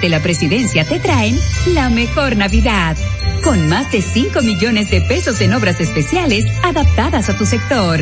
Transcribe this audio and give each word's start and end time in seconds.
desde 0.00 0.16
la 0.16 0.22
presidencia 0.22 0.86
te 0.86 0.98
traen 0.98 1.38
la 1.74 1.90
mejor 1.90 2.34
Navidad. 2.34 2.96
Con 3.44 3.68
más 3.68 3.92
de 3.92 4.00
5 4.00 4.40
millones 4.40 4.88
de 4.90 5.02
pesos 5.02 5.42
en 5.42 5.52
obras 5.52 5.78
especiales 5.78 6.46
adaptadas 6.62 7.28
a 7.28 7.36
tu 7.36 7.44
sector. 7.44 8.00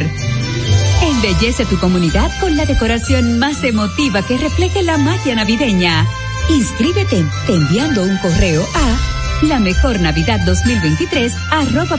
Embellece 1.02 1.64
tu 1.64 1.76
comunidad 1.80 2.30
con 2.40 2.56
la 2.56 2.66
decoración 2.66 3.40
más 3.40 3.64
emotiva 3.64 4.22
que 4.22 4.38
refleje 4.38 4.84
la 4.84 4.96
magia 4.96 5.34
navideña. 5.34 6.06
Inscríbete 6.50 7.24
enviando 7.48 8.04
un 8.04 8.16
correo 8.18 8.64
a 8.74 9.44
la 9.46 9.58
mejor 9.58 9.98
Navidad 9.98 10.38
2023 10.46 11.32
arroba 11.50 11.98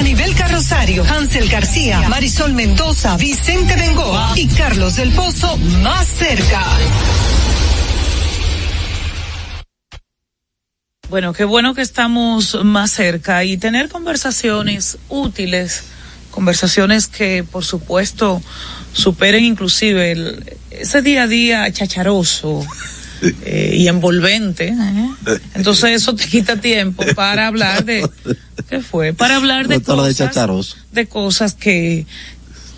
Anibel 0.00 0.34
Carrosario, 0.34 1.04
Hansel 1.04 1.50
García, 1.50 2.08
Marisol 2.08 2.54
Mendoza, 2.54 3.18
Vicente 3.18 3.76
Bengoa 3.76 4.32
y 4.34 4.48
Carlos 4.48 4.96
del 4.96 5.12
Pozo 5.12 5.58
más 5.58 6.06
cerca. 6.08 6.64
Bueno, 11.10 11.34
qué 11.34 11.44
bueno 11.44 11.74
que 11.74 11.82
estamos 11.82 12.64
más 12.64 12.92
cerca 12.92 13.44
y 13.44 13.58
tener 13.58 13.90
conversaciones 13.90 14.96
útiles, 15.10 15.82
conversaciones 16.30 17.06
que 17.06 17.44
por 17.44 17.66
supuesto 17.66 18.40
superen 18.94 19.44
inclusive 19.44 20.12
el, 20.12 20.56
ese 20.70 21.02
día 21.02 21.24
a 21.24 21.26
día 21.26 21.72
chacharoso 21.72 22.66
eh, 23.22 23.74
y 23.76 23.88
envolvente. 23.88 24.68
¿eh? 24.68 25.38
Entonces 25.54 25.90
eso 25.90 26.14
te 26.14 26.26
quita 26.26 26.56
tiempo 26.56 27.04
para 27.14 27.46
hablar 27.46 27.84
de 27.84 28.08
¿qué 28.68 28.80
fue? 28.80 29.12
Para 29.12 29.36
hablar 29.36 29.68
de 29.68 29.80
cosas, 29.80 30.76
de 30.92 31.06
cosas 31.06 31.54
que 31.54 32.06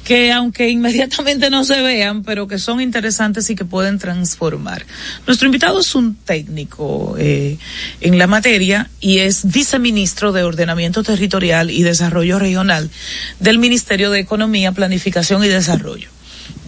que 0.04 0.32
aunque 0.32 0.68
inmediatamente 0.68 1.48
no 1.50 1.64
se 1.64 1.80
vean, 1.80 2.22
pero 2.22 2.48
que 2.48 2.58
son 2.58 2.80
interesantes 2.80 3.48
y 3.50 3.54
que 3.54 3.64
pueden 3.64 3.98
transformar. 3.98 4.84
Nuestro 5.26 5.46
invitado 5.46 5.80
es 5.80 5.94
un 5.94 6.16
técnico 6.16 7.14
eh, 7.18 7.58
en 8.00 8.18
la 8.18 8.26
materia 8.26 8.90
y 9.00 9.18
es 9.18 9.50
viceministro 9.50 10.32
de 10.32 10.42
Ordenamiento 10.42 11.02
Territorial 11.02 11.70
y 11.70 11.82
Desarrollo 11.82 12.38
Regional 12.38 12.90
del 13.38 13.58
Ministerio 13.58 14.10
de 14.10 14.20
Economía, 14.20 14.72
Planificación 14.72 15.44
y 15.44 15.48
Desarrollo. 15.48 16.08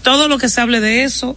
Todo 0.02 0.28
lo 0.28 0.38
que 0.38 0.48
se 0.48 0.60
hable 0.60 0.80
de 0.80 1.02
eso 1.02 1.36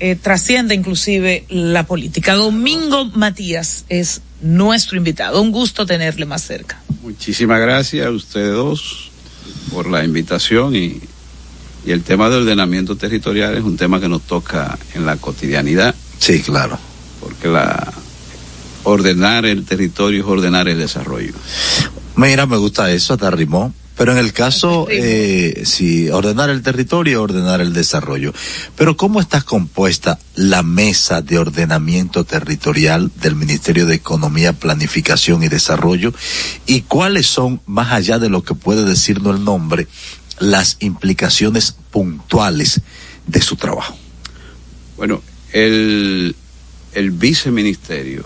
eh, 0.00 0.16
trasciende 0.16 0.74
inclusive 0.74 1.44
la 1.48 1.86
política. 1.86 2.34
Domingo 2.34 3.06
Matías 3.06 3.84
es 3.88 4.20
nuestro 4.40 4.96
invitado. 4.96 5.40
Un 5.42 5.50
gusto 5.50 5.86
tenerle 5.86 6.26
más 6.26 6.42
cerca. 6.42 6.80
Muchísimas 7.02 7.60
gracias 7.60 8.06
a 8.06 8.10
ustedes 8.10 8.52
dos 8.52 9.10
por 9.72 9.88
la 9.88 10.04
invitación 10.04 10.76
y, 10.76 11.00
y 11.84 11.90
el 11.90 12.02
tema 12.02 12.28
de 12.28 12.36
ordenamiento 12.36 12.96
territorial 12.96 13.56
es 13.56 13.64
un 13.64 13.76
tema 13.76 14.00
que 14.00 14.08
nos 14.08 14.22
toca 14.22 14.78
en 14.94 15.06
la 15.06 15.16
cotidianidad. 15.16 15.94
Sí, 16.18 16.40
claro. 16.40 16.78
Porque 17.20 17.48
la 17.48 17.92
ordenar 18.84 19.44
el 19.46 19.64
territorio 19.64 20.20
es 20.20 20.26
ordenar 20.26 20.68
el 20.68 20.78
desarrollo. 20.78 21.32
Mira, 22.16 22.46
me 22.46 22.56
gusta 22.56 22.90
eso, 22.90 23.14
hasta 23.14 23.30
rimó. 23.30 23.72
Pero 23.98 24.12
en 24.12 24.18
el 24.18 24.32
caso, 24.32 24.86
eh, 24.88 25.62
sí, 25.64 26.08
ordenar 26.08 26.50
el 26.50 26.62
territorio, 26.62 27.20
ordenar 27.20 27.60
el 27.60 27.72
desarrollo. 27.72 28.32
Pero 28.76 28.96
¿cómo 28.96 29.20
está 29.20 29.42
compuesta 29.42 30.20
la 30.36 30.62
mesa 30.62 31.20
de 31.20 31.36
ordenamiento 31.36 32.22
territorial 32.22 33.10
del 33.20 33.34
Ministerio 33.34 33.86
de 33.86 33.96
Economía, 33.96 34.52
Planificación 34.52 35.42
y 35.42 35.48
Desarrollo? 35.48 36.14
¿Y 36.64 36.82
cuáles 36.82 37.26
son, 37.26 37.60
más 37.66 37.92
allá 37.92 38.20
de 38.20 38.28
lo 38.28 38.44
que 38.44 38.54
puede 38.54 38.84
decirnos 38.84 39.36
el 39.36 39.44
nombre, 39.44 39.88
las 40.38 40.76
implicaciones 40.78 41.74
puntuales 41.90 42.80
de 43.26 43.42
su 43.42 43.56
trabajo? 43.56 43.98
Bueno, 44.96 45.20
el, 45.52 46.36
el 46.94 47.10
viceministerio 47.10 48.22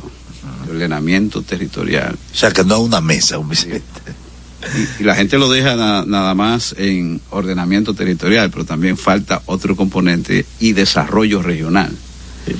de 0.67 0.73
ordenamiento 0.73 1.41
territorial. 1.41 2.19
O 2.31 2.37
sea, 2.37 2.51
que 2.51 2.63
no 2.63 2.75
es 2.75 2.81
una 2.83 3.01
mesa, 3.01 3.39
un 3.39 3.49
viceministerio. 3.49 4.22
Y, 4.99 5.03
y 5.03 5.05
la 5.05 5.15
gente 5.15 5.39
lo 5.39 5.51
deja 5.51 5.77
na- 5.77 6.05
nada 6.07 6.35
más 6.35 6.75
en 6.79 7.21
ordenamiento 7.31 7.95
territorial, 7.95 8.51
pero 8.51 8.65
también 8.65 8.97
falta 8.97 9.43
otro 9.47 9.77
componente 9.77 10.45
y 10.61 10.73
desarrollo 10.73 11.43
regional. 11.43 11.91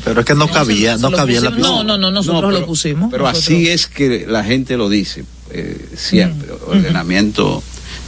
pero 0.05 0.21
es 0.21 0.27
que 0.27 0.35
no 0.35 0.49
cabía, 0.49 0.97
no 0.99 1.11
cabía 1.11 1.39
en 1.39 1.45
la 1.45 1.51
pusimos- 1.51 1.69
No, 1.69 1.85
no, 1.85 1.99
no, 1.99 2.11
nosotros 2.11 2.51
pero- 2.53 2.61
lo 2.61 2.67
pusimos. 2.67 3.11
Pero 3.11 3.25
Nosotros- 3.25 3.45
así 3.45 3.69
es 3.69 3.87
que 3.87 4.27
la 4.29 4.45
gente 4.45 4.77
lo 4.77 4.89
dice 4.89 5.25
eh, 5.51 5.89
siempre. 5.97 6.49
Mm. 6.49 6.71
Ordenamiento 6.71 7.63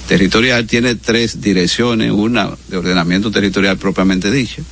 territorial 0.08 0.67
tiene 0.67 0.94
tres 0.94 1.41
direcciones, 1.41 2.11
una 2.12 2.50
de 2.69 2.76
ordenamiento 2.76 3.31
territorial 3.31 3.76
propiamente 3.79 4.31
dicha, 4.31 4.62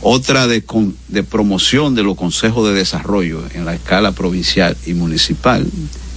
otra 0.00 0.46
de, 0.46 0.62
con- 0.62 0.96
de 1.08 1.22
promoción 1.22 1.94
de 1.94 2.02
los 2.02 2.16
consejos 2.16 2.68
de 2.68 2.74
desarrollo 2.74 3.42
en 3.54 3.64
la 3.64 3.74
escala 3.74 4.12
provincial 4.12 4.76
y 4.86 4.94
municipal, 4.94 5.66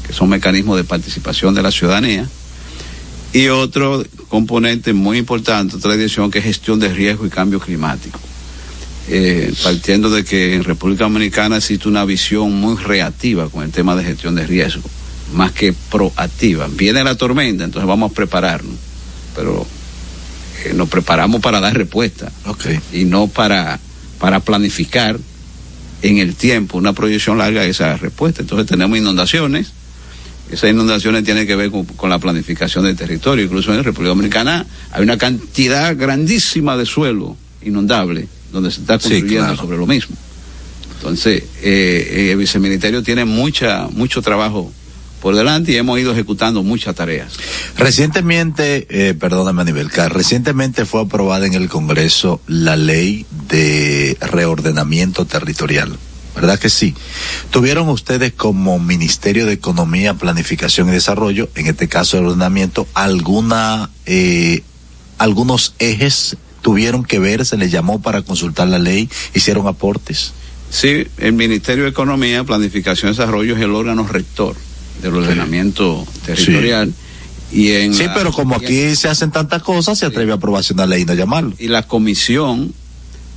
que 0.06 0.14
son 0.14 0.30
mecanismos 0.30 0.78
de 0.78 0.84
participación 0.84 1.54
de 1.56 1.62
la 1.64 1.72
ciudadanía, 1.72 2.28
y 3.34 3.48
otro 3.48 4.04
componente 4.28 4.94
muy 4.94 5.18
importante, 5.18 5.76
otra 5.76 5.94
dirección 5.94 6.30
que 6.32 6.40
es 6.40 6.46
gestión 6.46 6.80
de 6.80 6.90
riesgo 6.94 7.26
y 7.26 7.30
cambio 7.30 7.60
climático. 7.60 8.20
eh, 9.08 9.54
partiendo 9.64 10.10
de 10.10 10.24
que 10.24 10.56
en 10.56 10.64
República 10.64 11.04
Dominicana 11.06 11.58
existe 11.58 11.88
una 11.88 12.06
visión 12.06 12.54
muy 12.54 12.76
reactiva 12.78 13.50
con 13.50 13.64
el 13.64 13.72
tema 13.72 13.96
de 13.96 14.04
gestión 14.04 14.36
de 14.36 14.46
riesgo, 14.46 14.84
más 15.34 15.52
que 15.52 15.74
proactiva. 15.74 16.68
Viene 16.72 17.04
la 17.04 17.16
tormenta, 17.16 17.64
entonces 17.64 17.88
vamos 17.88 18.12
a 18.12 18.14
prepararnos, 18.14 18.76
pero 19.36 19.66
eh, 20.64 20.74
nos 20.74 20.88
preparamos 20.90 21.42
para 21.42 21.60
dar 21.60 21.76
respuesta 21.76 22.32
y 22.94 23.06
no 23.06 23.28
para, 23.28 23.80
para 24.20 24.40
planificar 24.40 25.20
en 26.04 26.18
el 26.18 26.36
tiempo 26.36 26.78
una 26.78 26.94
proyección 26.94 27.38
larga 27.38 27.62
de 27.62 27.70
esa 27.70 27.98
respuesta. 27.98 28.42
Entonces 28.42 28.68
tenemos 28.68 28.98
inundaciones, 28.98 29.74
esas 30.52 30.70
inundaciones 30.70 31.24
tienen 31.24 31.48
que 31.48 31.56
ver 31.56 31.72
con, 31.72 31.86
con, 31.86 32.10
la 32.10 32.20
planificación 32.20 32.86
del 32.86 32.96
territorio. 32.96 33.46
Incluso 33.46 33.74
en 33.74 33.84
República 33.84 34.10
Dominicana 34.10 34.66
hay 34.92 35.04
una 35.04 35.18
cantidad 35.18 35.96
grandísima 35.98 36.78
de 36.78 36.86
suelo 36.86 37.38
inundable 37.64 38.28
donde 38.52 38.72
se 38.72 38.82
está 38.82 38.94
construyendo 39.00 39.30
sí, 39.30 39.36
claro. 39.38 39.56
sobre 39.58 39.78
lo 39.78 39.88
mismo. 39.88 40.16
Entonces, 40.98 41.44
eh, 41.64 42.30
el 42.32 42.38
viceministerio 42.38 43.02
tiene 43.02 43.26
mucha, 43.26 43.88
mucho 43.92 44.22
trabajo 44.22 44.72
por 45.22 45.36
delante 45.36 45.72
y 45.72 45.78
hemos 45.78 46.00
ido 46.00 46.12
ejecutando 46.12 46.64
muchas 46.64 46.96
tareas. 46.96 47.34
Recientemente, 47.78 48.88
eh, 48.90 49.14
perdóname, 49.14 49.64
Nivelcar, 49.64 50.14
recientemente 50.14 50.86
fue 50.86 51.02
aprobada 51.02 51.46
en 51.46 51.54
el 51.54 51.70
Congreso 51.70 52.42
la 52.48 52.76
ley 52.76 53.26
de 53.48 54.18
reordenamiento 54.20 55.26
territorial. 55.26 55.98
¿Verdad 56.36 56.60
que 56.60 56.70
sí? 56.70 56.96
¿Tuvieron 57.50 57.90
ustedes 57.90 58.34
como 58.34 58.80
Ministerio 58.80 59.46
de 59.46 59.54
Economía, 59.54 60.14
Planificación 60.14 60.90
y 60.90 60.92
Desarrollo, 60.92 61.50
en 61.56 61.68
este 61.68 61.88
caso 61.88 62.18
de 62.18 62.26
ordenamiento, 62.26 62.88
alguna, 62.94 63.90
eh, 64.06 64.64
algunos 65.18 65.76
ejes 65.80 66.38
tuvieron 66.62 67.04
que 67.04 67.20
ver, 67.20 67.46
se 67.46 67.58
les 67.58 67.72
llamó 67.72 68.02
para 68.02 68.22
consultar 68.22 68.68
la 68.68 68.80
ley, 68.80 69.10
hicieron 69.34 69.68
aportes? 69.68 70.34
Sí, 70.70 71.06
el 71.18 71.34
Ministerio 71.34 71.84
de 71.84 71.90
Economía, 71.90 72.44
Planificación 72.46 73.10
y 73.12 73.16
Desarrollo 73.16 73.56
es 73.56 73.62
el 73.62 73.72
órgano 73.72 74.08
rector 74.08 74.56
del 75.02 75.16
ordenamiento 75.16 76.06
sí. 76.06 76.20
territorial. 76.28 76.94
Sí. 77.52 77.64
Y 77.64 77.72
en 77.74 77.94
sí, 77.94 78.06
la, 78.06 78.14
pero 78.14 78.32
como 78.32 78.56
aquí 78.56 78.96
se 78.96 79.10
hacen 79.10 79.32
tantas 79.32 79.62
cosas, 79.64 80.00
se 80.00 80.06
atreve 80.06 80.32
a 80.32 80.36
aprobación 80.36 80.78
de 80.78 80.88
la 80.88 80.96
ley 80.96 81.04
no 81.04 81.14
llamarlo. 81.14 81.54
Y 81.60 81.68
la 81.68 81.86
comisión 81.86 82.74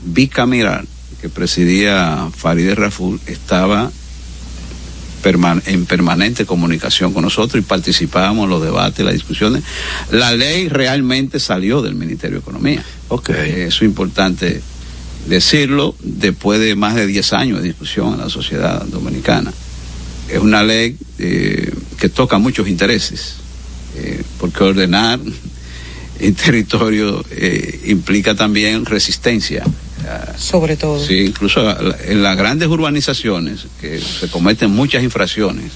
bicameral 0.05 0.87
que 1.25 1.31
presidía 1.31 2.29
Farideh 2.37 2.75
Raful 2.75 3.19
estaba 3.25 3.91
en 5.25 5.87
permanente 5.87 6.45
comunicación 6.45 7.15
con 7.15 7.23
nosotros 7.23 7.65
y 7.65 7.67
participábamos 7.67 8.45
en 8.45 8.51
los 8.51 8.63
debates, 8.63 9.03
las 9.03 9.15
discusiones. 9.15 9.63
La 10.11 10.33
ley 10.33 10.69
realmente 10.69 11.41
salió 11.41 11.81
del 11.81 11.95
Ministerio 11.95 12.37
de 12.37 12.41
Economía. 12.43 12.85
Okay. 13.09 13.37
Eh, 13.37 13.67
eso 13.69 13.79
es 13.79 13.89
importante 13.89 14.61
decirlo 15.27 15.97
después 16.03 16.61
de 16.61 16.77
más 16.77 16.95
de 16.95 17.07
10 17.07 17.33
años 17.33 17.63
de 17.63 17.69
discusión 17.69 18.13
en 18.13 18.21
la 18.21 18.29
sociedad 18.29 18.85
dominicana. 18.85 19.51
Es 20.29 20.41
una 20.41 20.63
ley 20.63 20.99
eh, 21.19 21.73
que 21.99 22.11
toca 22.11 22.37
muchos 22.37 22.69
intereses, 22.69 23.37
eh, 23.97 24.23
porque 24.39 24.63
ordenar 24.63 25.21
el 26.21 26.35
territorio 26.35 27.25
implica 27.87 28.35
también 28.35 28.85
resistencia 28.85 29.65
sobre 30.37 30.77
todo. 30.77 31.05
Sí, 31.05 31.21
incluso 31.27 31.61
en 32.07 32.23
las 32.23 32.37
grandes 32.37 32.69
urbanizaciones, 32.69 33.67
que 33.81 34.01
se 34.01 34.29
cometen 34.29 34.71
muchas 34.71 35.03
infracciones 35.03 35.73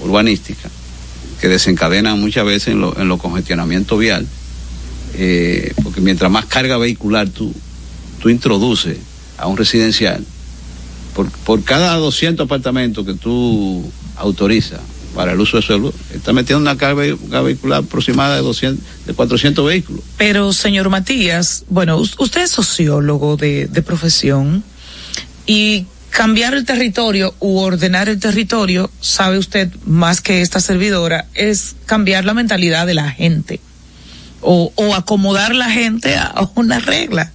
urbanísticas, 0.00 0.70
que 1.40 1.48
desencadenan 1.48 2.20
muchas 2.20 2.44
veces 2.44 2.68
en 2.68 2.80
lo, 2.80 2.98
en 2.98 3.08
lo 3.08 3.18
congestionamiento 3.18 3.96
vial, 3.98 4.26
eh, 5.14 5.72
porque 5.82 6.00
mientras 6.00 6.30
más 6.30 6.46
carga 6.46 6.78
vehicular 6.78 7.28
tú, 7.28 7.54
tú 8.20 8.28
introduces 8.28 8.98
a 9.38 9.46
un 9.46 9.56
residencial, 9.56 10.24
por, 11.14 11.30
por 11.30 11.62
cada 11.64 11.96
200 11.96 12.44
apartamentos 12.44 13.06
que 13.06 13.14
tú 13.14 13.90
autorizas 14.16 14.80
para 15.16 15.32
el 15.32 15.40
uso 15.40 15.56
de 15.56 15.62
suelo, 15.62 15.92
está 16.14 16.32
metiendo 16.32 16.60
una 16.60 16.76
carga 16.76 17.16
vehicular 17.42 17.82
aproximada 17.82 18.36
de 18.36 18.42
200, 18.42 19.06
de 19.06 19.14
400 19.14 19.66
vehículos. 19.66 20.04
Pero, 20.18 20.52
señor 20.52 20.90
Matías, 20.90 21.64
bueno, 21.68 21.96
usted 21.96 22.42
es 22.42 22.50
sociólogo 22.50 23.36
de, 23.36 23.68
profesión 23.84 24.62
y 25.46 25.86
cambiar 26.10 26.54
el 26.54 26.64
territorio 26.64 27.34
u 27.40 27.58
ordenar 27.58 28.08
el 28.08 28.20
territorio, 28.20 28.90
sabe 29.00 29.38
usted 29.38 29.72
más 29.84 30.20
que 30.20 30.42
esta 30.42 30.60
servidora, 30.60 31.26
es 31.34 31.76
cambiar 31.86 32.24
la 32.24 32.34
mentalidad 32.34 32.86
de 32.86 32.94
la 32.94 33.10
gente 33.10 33.60
o, 34.42 34.72
o 34.76 34.94
acomodar 34.94 35.54
la 35.54 35.70
gente 35.70 36.14
a, 36.14 36.24
a 36.26 36.50
una 36.54 36.78
regla. 36.78 37.32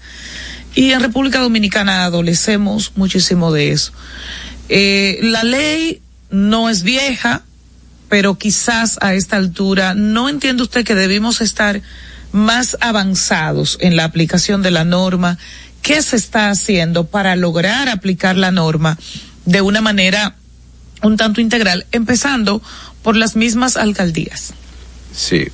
Y 0.75 0.91
en 0.91 1.01
República 1.01 1.39
Dominicana 1.39 2.05
adolecemos 2.05 2.93
muchísimo 2.95 3.51
de 3.51 3.71
eso. 3.71 3.91
Eh, 4.69 5.19
la 5.21 5.43
ley 5.43 6.01
no 6.29 6.69
es 6.69 6.83
vieja, 6.83 7.43
pero 8.11 8.37
quizás 8.37 8.97
a 8.99 9.13
esta 9.13 9.37
altura 9.37 9.93
no 9.93 10.27
entiende 10.27 10.63
usted 10.63 10.83
que 10.83 10.95
debimos 10.95 11.39
estar 11.39 11.81
más 12.33 12.75
avanzados 12.81 13.77
en 13.79 13.95
la 13.95 14.03
aplicación 14.03 14.61
de 14.61 14.69
la 14.69 14.83
norma. 14.83 15.37
¿Qué 15.81 16.01
se 16.01 16.17
está 16.17 16.49
haciendo 16.49 17.05
para 17.05 17.37
lograr 17.37 17.87
aplicar 17.87 18.35
la 18.35 18.51
norma 18.51 18.99
de 19.45 19.61
una 19.61 19.79
manera 19.79 20.35
un 21.01 21.15
tanto 21.15 21.39
integral, 21.39 21.85
empezando 21.93 22.61
por 23.01 23.15
las 23.15 23.37
mismas 23.37 23.77
alcaldías? 23.77 24.51
Sí, 25.15 25.47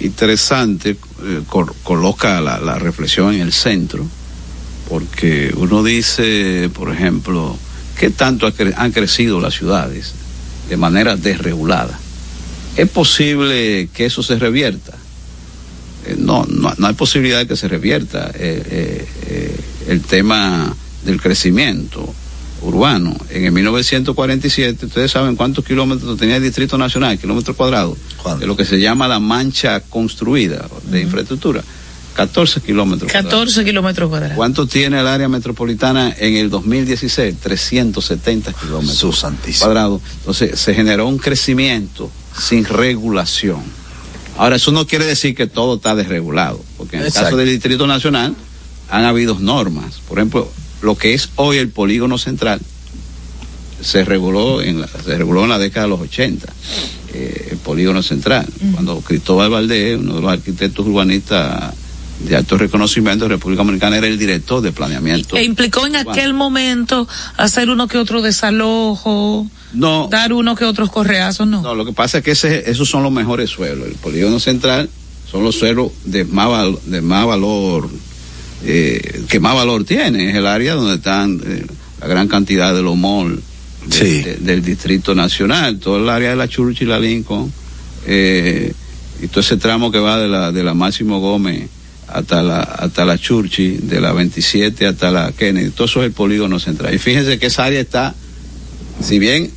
interesante, 0.00 0.96
eh, 1.22 1.42
col 1.48 1.72
coloca 1.84 2.40
la, 2.40 2.58
la 2.58 2.80
reflexión 2.80 3.32
en 3.32 3.42
el 3.42 3.52
centro, 3.52 4.04
porque 4.88 5.54
uno 5.56 5.84
dice, 5.84 6.68
por 6.74 6.92
ejemplo, 6.92 7.56
¿qué 7.96 8.10
tanto 8.10 8.52
han 8.76 8.90
crecido 8.90 9.40
las 9.40 9.54
ciudades? 9.54 10.14
De 10.68 10.76
manera 10.76 11.16
desregulada. 11.16 11.98
¿Es 12.76 12.88
posible 12.88 13.88
que 13.94 14.06
eso 14.06 14.22
se 14.22 14.38
revierta? 14.38 14.92
Eh, 16.06 16.16
no, 16.18 16.44
no, 16.48 16.72
no, 16.76 16.86
hay 16.86 16.94
posibilidad 16.94 17.38
de 17.38 17.46
que 17.46 17.56
se 17.56 17.68
revierta 17.68 18.30
eh, 18.34 19.06
eh, 19.28 19.60
el 19.88 20.02
tema 20.02 20.74
del 21.04 21.20
crecimiento 21.20 22.12
urbano. 22.62 23.14
En 23.30 23.44
el 23.44 23.52
1947, 23.52 24.86
ustedes 24.86 25.10
saben 25.10 25.36
cuántos 25.36 25.64
kilómetros 25.64 26.16
tenía 26.18 26.36
el 26.36 26.42
Distrito 26.42 26.76
Nacional, 26.78 27.18
kilómetros 27.18 27.56
cuadrados, 27.56 27.98
de 28.38 28.46
lo 28.46 28.56
que 28.56 28.64
se 28.64 28.80
llama 28.80 29.06
la 29.06 29.20
mancha 29.20 29.80
construida 29.80 30.66
de 30.84 30.98
uh 30.98 31.00
-huh. 31.00 31.02
infraestructura. 31.02 31.62
14 32.14 32.60
kilómetros 32.60 33.10
14 33.10 33.64
kilómetros 33.64 34.08
cuadrados. 34.08 34.36
¿Cuánto 34.36 34.66
tiene 34.66 35.00
el 35.00 35.06
área 35.06 35.28
metropolitana 35.28 36.14
en 36.16 36.36
el 36.36 36.48
2016? 36.48 37.36
370 37.40 38.52
kilómetros 38.52 39.26
cuadrados. 39.58 40.00
Entonces, 40.18 40.58
se 40.58 40.74
generó 40.74 41.08
un 41.08 41.18
crecimiento 41.18 42.10
sin 42.38 42.64
regulación. 42.64 43.62
Ahora, 44.36 44.56
eso 44.56 44.72
no 44.72 44.86
quiere 44.86 45.04
decir 45.04 45.34
que 45.34 45.46
todo 45.46 45.76
está 45.76 45.94
desregulado, 45.94 46.64
porque 46.76 46.96
en 46.96 47.02
el 47.02 47.08
Exacto. 47.08 47.26
caso 47.26 47.36
del 47.36 47.48
Distrito 47.48 47.86
Nacional 47.86 48.34
han 48.90 49.04
habido 49.04 49.38
normas. 49.38 49.96
Por 50.08 50.18
ejemplo, 50.18 50.50
lo 50.82 50.96
que 50.96 51.14
es 51.14 51.30
hoy 51.36 51.58
el 51.58 51.68
polígono 51.68 52.18
central 52.18 52.60
se 53.80 54.04
reguló 54.04 54.62
en 54.62 54.80
la, 54.80 54.88
se 54.88 55.16
reguló 55.16 55.44
en 55.44 55.50
la 55.50 55.58
década 55.58 55.86
de 55.86 55.90
los 55.90 56.00
80. 56.00 56.52
Eh, 57.12 57.48
el 57.52 57.58
polígono 57.58 58.02
central, 58.02 58.46
uh 58.48 58.64
-huh. 58.64 58.72
cuando 58.72 59.00
Cristóbal 59.00 59.50
Valdés, 59.50 59.98
uno 59.98 60.16
de 60.16 60.20
los 60.20 60.32
arquitectos 60.32 60.84
urbanistas 60.86 61.74
de 62.20 62.36
alto 62.36 62.56
reconocimiento 62.56 63.24
de 63.24 63.30
República 63.30 63.62
Dominicana 63.62 63.96
era 63.96 64.06
el 64.06 64.18
director 64.18 64.60
de 64.62 64.72
planeamiento. 64.72 65.36
E 65.36 65.44
implicó 65.44 65.86
en 65.86 65.96
aquel 65.96 66.32
bueno. 66.32 66.38
momento 66.38 67.08
hacer 67.36 67.68
uno 67.68 67.88
que 67.88 67.98
otro 67.98 68.22
desalojo, 68.22 69.46
no, 69.72 70.08
dar 70.10 70.32
uno 70.32 70.54
que 70.54 70.64
otros 70.64 70.90
correazos, 70.90 71.46
no. 71.46 71.62
No, 71.62 71.74
lo 71.74 71.84
que 71.84 71.92
pasa 71.92 72.18
es 72.18 72.24
que 72.24 72.32
ese, 72.32 72.70
esos 72.70 72.88
son 72.88 73.02
los 73.02 73.12
mejores 73.12 73.50
suelos. 73.50 73.88
El 73.88 73.94
polígono 73.94 74.38
central 74.38 74.88
son 75.30 75.44
los 75.44 75.56
suelos 75.56 75.90
de 76.04 76.24
más, 76.24 76.84
de 76.86 77.00
más 77.00 77.26
valor, 77.26 77.90
eh, 78.64 79.24
que 79.28 79.40
más 79.40 79.54
valor 79.54 79.84
tiene. 79.84 80.30
Es 80.30 80.36
el 80.36 80.46
área 80.46 80.74
donde 80.74 80.94
están 80.94 81.40
eh, 81.44 81.66
la 82.00 82.06
gran 82.06 82.28
cantidad 82.28 82.74
de 82.74 82.82
los 82.82 82.96
malls 82.96 83.40
de, 83.86 83.96
sí. 83.96 84.22
de, 84.22 84.36
del 84.36 84.62
Distrito 84.62 85.14
Nacional, 85.14 85.78
todo 85.78 85.98
el 85.98 86.08
área 86.08 86.30
de 86.30 86.36
la 86.36 86.48
Churchill 86.48 86.86
y 86.86 86.90
la 86.90 87.00
Lincoln, 87.00 87.52
eh, 88.06 88.72
y 89.20 89.28
todo 89.28 89.40
ese 89.40 89.56
tramo 89.56 89.90
que 89.90 89.98
va 89.98 90.18
de 90.18 90.28
la, 90.28 90.52
de 90.52 90.62
la 90.62 90.74
Máximo 90.74 91.20
Gómez 91.20 91.68
hasta 92.08 92.42
la, 92.42 92.60
hasta 92.60 93.04
la 93.04 93.18
Churchi, 93.18 93.78
de 93.82 94.00
la 94.00 94.12
27 94.12 94.86
hasta 94.86 95.10
la 95.10 95.32
Kennedy, 95.32 95.70
todo 95.70 95.86
eso 95.86 96.00
es 96.00 96.06
el 96.06 96.12
polígono 96.12 96.58
central. 96.58 96.94
Y 96.94 96.98
fíjense 96.98 97.38
que 97.38 97.46
esa 97.46 97.64
área 97.64 97.80
está, 97.80 98.14
si 99.02 99.18
bien 99.18 99.50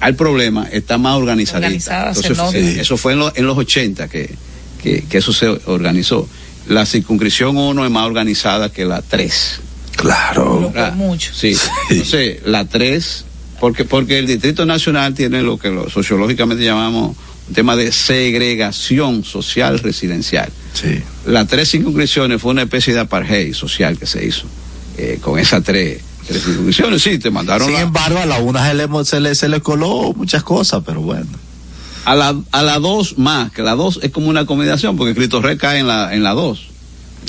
hay 0.00 0.12
problema, 0.12 0.68
está 0.70 0.98
más 0.98 1.16
organizadita. 1.16 2.12
Entonces, 2.14 2.38
sí. 2.52 2.80
Eso 2.80 2.96
fue 2.96 3.12
en, 3.12 3.20
lo, 3.20 3.32
en, 3.34 3.46
los 3.46 3.56
80 3.56 4.08
que, 4.08 4.34
que, 4.82 5.04
que, 5.04 5.18
eso 5.18 5.32
se 5.32 5.48
organizó. 5.48 6.28
La 6.68 6.84
circunscripción 6.86 7.56
1 7.56 7.84
es 7.84 7.90
más 7.90 8.06
organizada 8.06 8.70
que 8.70 8.84
la 8.84 9.02
3. 9.02 9.60
Claro. 9.96 10.72
Ah, 10.76 10.92
mucho. 10.94 11.32
Sí. 11.32 11.56
Entonces, 11.90 12.40
la 12.44 12.66
3, 12.66 13.24
porque, 13.60 13.84
porque 13.84 14.18
el 14.18 14.26
Distrito 14.26 14.66
Nacional 14.66 15.14
tiene 15.14 15.42
lo 15.42 15.58
que 15.58 15.70
lo, 15.70 15.88
sociológicamente 15.88 16.64
llamamos 16.64 17.16
un 17.48 17.54
tema 17.54 17.76
de 17.76 17.92
segregación 17.92 19.24
social 19.24 19.78
residencial. 19.78 20.50
Sí. 20.72 21.00
Las 21.26 21.46
tres 21.46 21.70
circunscripciones 21.70 22.40
fue 22.40 22.52
una 22.52 22.62
especie 22.62 22.94
de 22.94 23.00
apartheid 23.00 23.54
social 23.54 23.98
que 23.98 24.06
se 24.06 24.24
hizo. 24.26 24.46
eh, 24.96 25.18
con 25.20 25.38
esas 25.40 25.62
tres, 25.64 26.00
tres 26.26 26.42
circunscripciones. 26.42 27.02
Sí, 27.02 27.18
te 27.18 27.30
mandaron 27.30 27.66
Sin 27.66 27.74
la- 27.76 27.82
embargo, 27.82 28.18
a 28.18 28.26
la 28.26 28.38
una 28.38 28.64
se 28.68 28.74
le, 28.74 29.04
se 29.04 29.20
le, 29.20 29.34
se 29.34 29.48
le 29.48 29.60
coló 29.60 30.12
muchas 30.16 30.42
cosas, 30.44 30.82
pero 30.86 31.00
bueno. 31.00 31.26
a 32.04 32.14
la, 32.14 32.36
a 32.52 32.62
la 32.62 32.78
dos 32.78 33.18
más, 33.18 33.50
que 33.50 33.62
la 33.62 33.74
dos 33.74 33.98
es 34.02 34.10
como 34.12 34.28
una 34.28 34.46
combinación, 34.46 34.96
porque 34.96 35.14
Cristo 35.14 35.40
Rey 35.42 35.56
cae 35.56 35.80
en 35.80 35.88
la, 35.88 36.14
en 36.14 36.22
la 36.22 36.32
dos. 36.32 36.68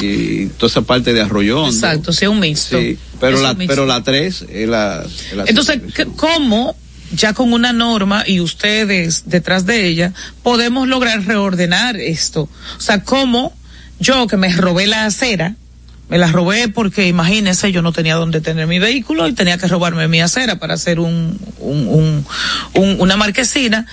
Y 0.02 0.48
toda 0.48 0.70
esa 0.70 0.82
parte 0.82 1.14
de 1.14 1.22
Arroyón. 1.22 1.68
Exacto, 1.70 2.12
sí, 2.14 2.28
un 2.28 2.40
mixto. 2.40 2.78
Sí, 2.78 2.98
pero 3.20 3.38
Es 3.38 3.44
la, 3.44 3.52
un 3.54 3.58
mixto. 3.58 3.72
pero 3.74 3.86
la 3.88 4.04
tres 4.04 4.46
es 4.50 4.68
la, 4.70 5.04
es 5.06 5.34
la 5.36 5.46
Entonces, 5.48 5.82
¿qué- 5.96 6.06
¿cómo, 6.16 6.76
ya 7.14 7.34
con 7.34 7.54
una 7.54 7.74
norma 7.74 8.24
y 8.26 8.40
ustedes 8.40 9.24
detrás 9.28 9.66
de 9.66 9.88
ella, 9.88 10.14
podemos 10.44 10.88
lograr 10.88 11.24
reordenar 11.26 11.98
esto? 11.98 12.50
O 12.78 12.82
sea, 12.82 13.04
¿cómo 13.04 13.54
yo 14.00 14.28
que 14.28 14.38
me 14.38 14.52
robé 14.54 14.88
la 14.88 15.06
acera, 15.06 15.56
me 16.10 16.18
la 16.18 16.28
robé 16.32 16.68
porque 16.68 17.08
imagínense, 17.08 17.72
yo 17.72 17.82
no 17.82 17.92
tenía 17.92 18.16
dónde 18.16 18.40
tener 18.42 18.68
mi 18.68 18.78
vehículo 18.80 19.28
y 19.28 19.34
tenía 19.34 19.58
que 19.58 19.68
robarme 19.68 20.08
mi 20.08 20.22
acera 20.22 20.60
para 20.60 20.76
hacer 20.76 21.00
un, 21.00 21.40
un, 21.60 21.88
un- 21.88 22.26
un- 22.74 22.96
una 23.02 23.18
marquesina. 23.18 23.88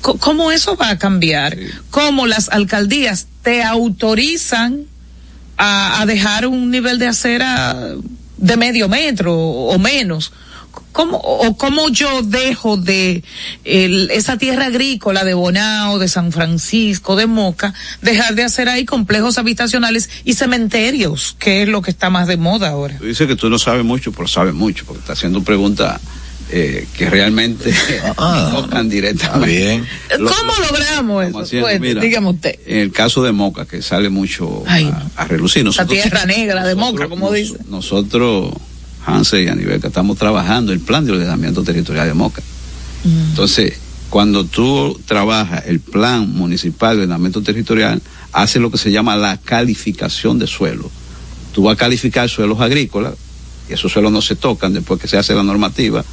¿Cómo 0.00 0.52
eso 0.52 0.76
va 0.76 0.90
a 0.90 0.98
cambiar? 0.98 1.56
¿Cómo 1.90 2.26
las 2.26 2.48
alcaldías 2.50 3.26
te 3.42 3.62
autorizan 3.64 4.84
a, 5.56 6.00
a 6.00 6.06
dejar 6.06 6.46
un 6.46 6.70
nivel 6.70 6.98
de 6.98 7.06
acera 7.08 7.76
de 8.36 8.56
medio 8.56 8.88
metro 8.88 9.34
o 9.36 9.78
menos. 9.78 10.32
¿Cómo, 10.92 11.16
o 11.18 11.56
cómo 11.56 11.88
yo 11.88 12.22
dejo 12.22 12.76
de 12.76 13.24
el- 13.64 14.10
esa 14.10 14.36
tierra 14.36 14.66
agrícola 14.66 15.24
de 15.24 15.32
Bonao, 15.34 15.98
de 15.98 16.06
San 16.08 16.32
Francisco, 16.32 17.16
de 17.16 17.26
Moca, 17.26 17.72
dejar 18.02 18.34
de 18.34 18.44
hacer 18.44 18.68
ahí 18.68 18.84
complejos 18.84 19.38
habitacionales 19.38 20.10
y 20.24 20.34
cementerios, 20.34 21.34
que 21.38 21.62
es 21.62 21.68
lo 21.68 21.80
que 21.80 21.90
está 21.90 22.10
más 22.10 22.26
de 22.28 22.36
moda 22.36 22.68
ahora? 22.68 22.98
Tú 22.98 23.06
dices 23.06 23.26
que 23.26 23.36
tú 23.36 23.48
no 23.48 23.58
sabes 23.58 23.84
mucho, 23.84 24.12
pero 24.12 24.28
sabes 24.28 24.52
mucho, 24.54 24.84
porque 24.84 25.00
estás 25.00 25.18
haciendo 25.18 25.42
preguntas 25.42 25.98
eh, 26.50 26.86
que 26.98 27.08
realmente 27.08 27.72
tocan 28.50 28.88
directamente. 28.90 29.46
bien. 29.46 29.86
¿Cómo 30.18 30.52
logramos 30.70 31.24
eso? 31.24 31.38
haciendo, 31.38 31.66
Pues, 31.68 31.80
mira, 31.80 32.00
dígame 32.02 32.28
usted. 32.28 32.58
En 32.66 32.78
el 32.78 32.92
caso 32.92 33.22
de 33.22 33.32
Moca, 33.32 33.64
que 33.64 33.80
sale 33.80 34.10
mucho 34.10 34.62
Ay, 34.66 34.84
a, 35.16 35.22
a 35.22 35.24
relucir. 35.26 35.62
La 35.62 35.68
Nosotros, 35.68 35.88
tierra 36.02 36.26
negra 36.26 36.66
de 36.66 36.74
Moca, 36.74 37.08
como 37.08 37.26
nos- 37.26 37.34
dice. 37.34 37.54
nosotros, 37.68 38.52
Hanse 39.04 39.42
y 39.42 39.48
Aníbal, 39.48 39.80
que 39.80 39.88
estamos 39.88 40.16
trabajando 40.18 40.72
el 40.72 40.80
plan 40.80 41.04
de 41.04 41.12
ordenamiento 41.12 41.62
territorial 41.62 42.08
de 42.08 42.14
Moca. 42.14 42.42
Entonces, 43.04 43.74
cuando 44.10 44.44
tú 44.44 45.00
trabajas 45.06 45.64
el 45.66 45.80
plan 45.80 46.28
municipal 46.30 46.96
de 46.96 47.02
ordenamiento 47.02 47.42
territorial, 47.42 48.00
hace 48.32 48.60
lo 48.60 48.70
que 48.70 48.78
se 48.78 48.92
llama 48.92 49.16
la 49.16 49.38
calificación 49.38 50.38
de 50.38 50.46
suelo. 50.46 50.90
Tú 51.52 51.64
vas 51.64 51.74
a 51.74 51.76
calificar 51.76 52.28
suelos 52.28 52.60
agrícolas, 52.60 53.14
y 53.68 53.72
esos 53.72 53.92
suelos 53.92 54.12
no 54.12 54.22
se 54.22 54.36
tocan 54.36 54.72
después 54.72 55.00
que 55.00 55.08
se 55.08 55.16
hace 55.16 55.34
la 55.34 55.42
normativa. 55.42 56.04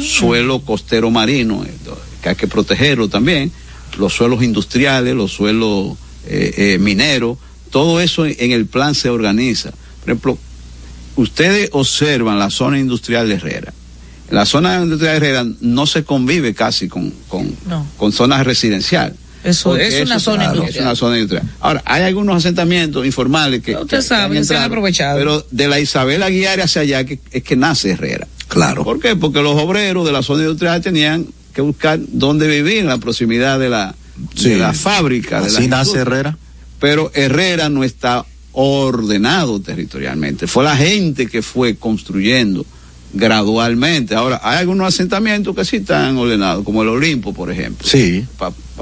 Suelo 0.00 0.60
costero 0.60 1.10
marino, 1.10 1.64
eh, 1.64 1.70
que 2.22 2.30
hay 2.30 2.34
que 2.34 2.48
protegerlo 2.48 3.08
también. 3.08 3.52
Los 3.98 4.14
suelos 4.14 4.42
industriales, 4.42 5.14
los 5.14 5.32
suelos 5.32 5.96
eh, 6.26 6.54
eh, 6.56 6.78
mineros, 6.78 7.38
todo 7.70 8.00
eso 8.00 8.26
en 8.26 8.52
el 8.52 8.66
plan 8.66 8.94
se 8.94 9.10
organiza. 9.10 9.70
Por 9.70 10.10
ejemplo, 10.10 10.38
ustedes 11.16 11.68
observan 11.72 12.38
la 12.38 12.50
zona 12.50 12.78
industrial 12.78 13.28
de 13.28 13.34
Herrera. 13.34 13.72
En 14.30 14.36
la 14.36 14.46
zona 14.46 14.82
industrial 14.82 15.12
de 15.12 15.16
Herrera 15.28 15.46
no 15.60 15.86
se 15.86 16.04
convive 16.04 16.54
casi 16.54 16.88
con, 16.88 17.12
con, 17.28 17.54
No. 17.68 17.86
con 17.96 18.12
zonas 18.12 18.44
residencial. 18.44 19.14
Eso 19.44 19.76
es 19.76 20.00
una 20.06 20.18
zona 20.18 20.44
claro, 20.44 20.54
industrial. 20.60 20.80
Es 20.84 20.86
una 20.86 20.96
zona 20.96 21.16
industrial. 21.18 21.54
Ahora, 21.60 21.82
hay 21.84 22.02
algunos 22.04 22.36
asentamientos 22.36 23.04
informales 23.04 23.62
que. 23.62 23.76
Usted 23.76 23.98
que- 23.98 24.02
sabe, 24.02 24.32
que 24.32 24.38
han 24.38 24.42
que 24.44 24.48
se 24.48 24.56
han 24.56 24.62
aprovechado. 24.64 25.18
Pero 25.18 25.46
de 25.50 25.68
la 25.68 25.78
Isabel 25.80 26.22
Aguiar 26.22 26.60
hacia 26.62 26.80
allá 26.80 27.04
que, 27.04 27.18
es 27.30 27.42
que 27.42 27.54
nace 27.54 27.90
Herrera. 27.90 28.26
Claro. 28.48 28.84
¿Por 28.84 29.00
qué? 29.00 29.16
Porque 29.16 29.42
los 29.42 29.60
obreros 29.60 30.06
de 30.06 30.12
la 30.12 30.22
zona 30.22 30.44
industrial 30.44 30.80
tenían 30.80 31.26
que 31.52 31.60
buscar 31.60 31.98
dónde 32.08 32.46
vivir 32.48 32.78
en 32.78 32.86
la 32.86 32.96
proximidad 32.96 33.58
de 33.58 33.68
la, 33.68 33.94
Sí. 34.34 34.48
de 34.48 34.56
la 34.56 34.72
fábrica. 34.72 35.42
de 35.42 35.48
Así 35.48 35.62
la 35.68 35.76
nace. 35.78 35.98
Herrera. 35.98 36.38
Pero 36.80 37.10
Herrera 37.14 37.68
no 37.68 37.84
está 37.84 38.24
ordenado 38.54 39.60
territorialmente. 39.60 40.46
Fue 40.46 40.64
la 40.64 40.76
gente 40.76 41.26
que 41.26 41.42
fue 41.42 41.76
construyendo 41.76 42.64
gradualmente. 43.12 44.14
Ahora, 44.14 44.40
hay 44.42 44.58
algunos 44.58 44.88
asentamientos 44.88 45.54
que 45.54 45.64
sí 45.64 45.76
están 45.76 46.16
ordenados, 46.16 46.64
como 46.64 46.82
el 46.82 46.88
Olimpo, 46.88 47.32
por 47.32 47.50
ejemplo. 47.50 47.86
Sí, 47.86 48.24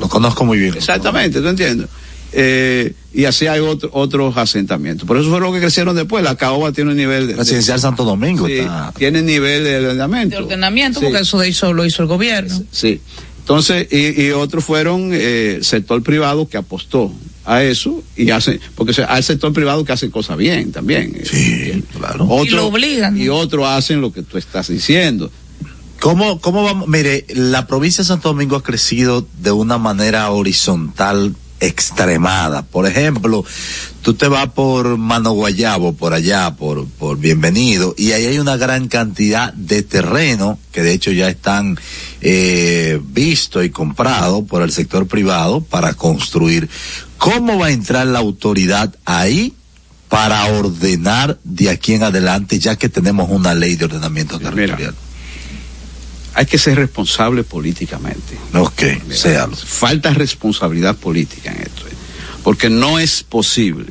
lo 0.00 0.08
conozco 0.08 0.44
muy 0.44 0.58
bien. 0.58 0.74
Exactamente, 0.74 1.40
¿tú 1.40 1.48
entiendes? 1.48 1.88
Eh, 2.34 2.94
y 3.12 3.26
así 3.26 3.46
hay 3.46 3.60
otro- 3.60 3.90
otros 3.92 4.34
asentamientos. 4.38 5.06
Por 5.06 5.18
eso 5.18 5.28
fue 5.28 5.38
lo 5.38 5.52
que 5.52 5.60
crecieron 5.60 5.94
después. 5.94 6.24
La 6.24 6.34
Caoba 6.34 6.72
tiene 6.72 6.92
un 6.92 6.96
nivel 6.96 7.26
de... 7.26 7.36
Residencial 7.36 7.78
Santo 7.78 8.04
Domingo 8.04 8.46
Sí, 8.46 8.54
está. 8.54 8.90
tiene 8.96 9.20
nivel 9.20 9.64
de 9.64 9.76
ordenamiento. 9.86 10.36
De 10.36 10.42
ordenamiento, 10.42 11.00
Sí. 11.00 11.06
porque 11.06 11.20
eso 11.22 11.38
de 11.38 11.48
hizo, 11.50 11.72
lo 11.74 11.84
hizo 11.84 12.00
el 12.02 12.08
gobierno. 12.08 12.58
Sí. 12.70 13.00
Entonces, 13.40 13.86
y, 13.92 14.22
y 14.22 14.30
otros 14.30 14.64
fueron 14.64 15.10
eh, 15.12 15.58
sector 15.62 16.02
privado 16.02 16.48
que 16.48 16.56
apostó 16.56 17.12
a 17.44 17.62
eso 17.62 18.02
y 18.16 18.30
hace, 18.30 18.60
porque 18.74 18.92
se- 18.94 19.04
hay 19.08 19.22
sector 19.22 19.52
privado 19.52 19.84
que 19.84 19.92
hace 19.92 20.10
cosas 20.10 20.36
bien 20.36 20.72
también. 20.72 21.20
Sí, 21.24 21.82
claro. 21.96 22.28
Y 22.44 22.50
lo 22.50 22.66
obligan. 22.66 23.20
Y 23.20 23.28
otros 23.28 23.66
hacen 23.66 24.00
lo 24.00 24.12
que 24.12 24.22
tú 24.22 24.38
estás 24.38 24.68
diciendo. 24.68 25.30
¿Cómo, 26.00 26.40
¿Cómo 26.40 26.64
vamos? 26.64 26.88
Mire, 26.88 27.24
la 27.34 27.66
provincia 27.66 28.02
de 28.02 28.08
Santo 28.08 28.28
Domingo 28.30 28.56
ha 28.56 28.62
crecido 28.62 29.26
de 29.40 29.52
una 29.52 29.78
manera 29.78 30.30
horizontal 30.30 31.34
extremada. 31.60 32.62
Por 32.62 32.86
ejemplo, 32.88 33.44
tú 34.02 34.14
te 34.14 34.26
vas 34.26 34.48
por 34.48 34.96
Mano 34.98 35.30
Guayabo, 35.30 35.92
por 35.92 36.12
allá, 36.12 36.56
por, 36.56 36.88
por 36.88 37.18
Bienvenido, 37.18 37.94
y 37.96 38.10
ahí 38.12 38.26
hay 38.26 38.38
una 38.40 38.56
gran 38.56 38.88
cantidad 38.88 39.52
de 39.52 39.84
terreno 39.84 40.58
que 40.72 40.82
de 40.82 40.92
hecho 40.92 41.12
ya 41.12 41.28
están 41.28 41.78
eh, 42.20 43.00
visto 43.04 43.62
y 43.62 43.70
comprado 43.70 44.44
por 44.44 44.62
el 44.62 44.72
sector 44.72 45.06
privado 45.06 45.60
para 45.60 45.94
construir. 45.94 46.68
¿Cómo 47.22 47.58
va 47.58 47.66
a 47.66 47.70
entrar 47.70 48.06
la 48.06 48.18
autoridad 48.18 48.94
ahí? 49.04 49.54
para 50.08 50.44
ordenar 50.44 51.38
de 51.42 51.70
aquí 51.70 51.94
en 51.94 52.02
adelante, 52.02 52.58
ya 52.58 52.76
que 52.76 52.90
tenemos 52.90 53.30
una 53.30 53.54
ley 53.54 53.76
de 53.76 53.86
ordenamiento 53.86 54.38
territorial. 54.38 54.94
Hay 56.34 56.44
que 56.44 56.58
ser 56.58 56.76
responsable 56.76 57.44
políticamente. 57.44 58.36
Ok, 58.52 58.82
séalo. 59.10 59.56
Falta 59.56 60.10
responsabilidad 60.12 60.96
política 60.96 61.50
en 61.52 61.62
esto. 61.62 61.86
¿eh? 61.88 61.92
Porque 62.44 62.68
no 62.68 62.98
es 62.98 63.22
posible. 63.22 63.90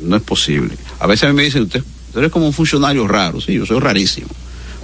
No 0.00 0.14
es 0.14 0.22
posible. 0.22 0.76
A 1.00 1.08
veces 1.08 1.24
a 1.24 1.28
mí 1.30 1.34
me 1.34 1.42
dicen, 1.42 1.62
usted, 1.62 1.82
usted 2.06 2.20
eres 2.20 2.30
como 2.30 2.46
un 2.46 2.52
funcionario 2.52 3.08
raro. 3.08 3.40
Sí, 3.40 3.54
yo 3.54 3.66
soy 3.66 3.80
rarísimo. 3.80 4.28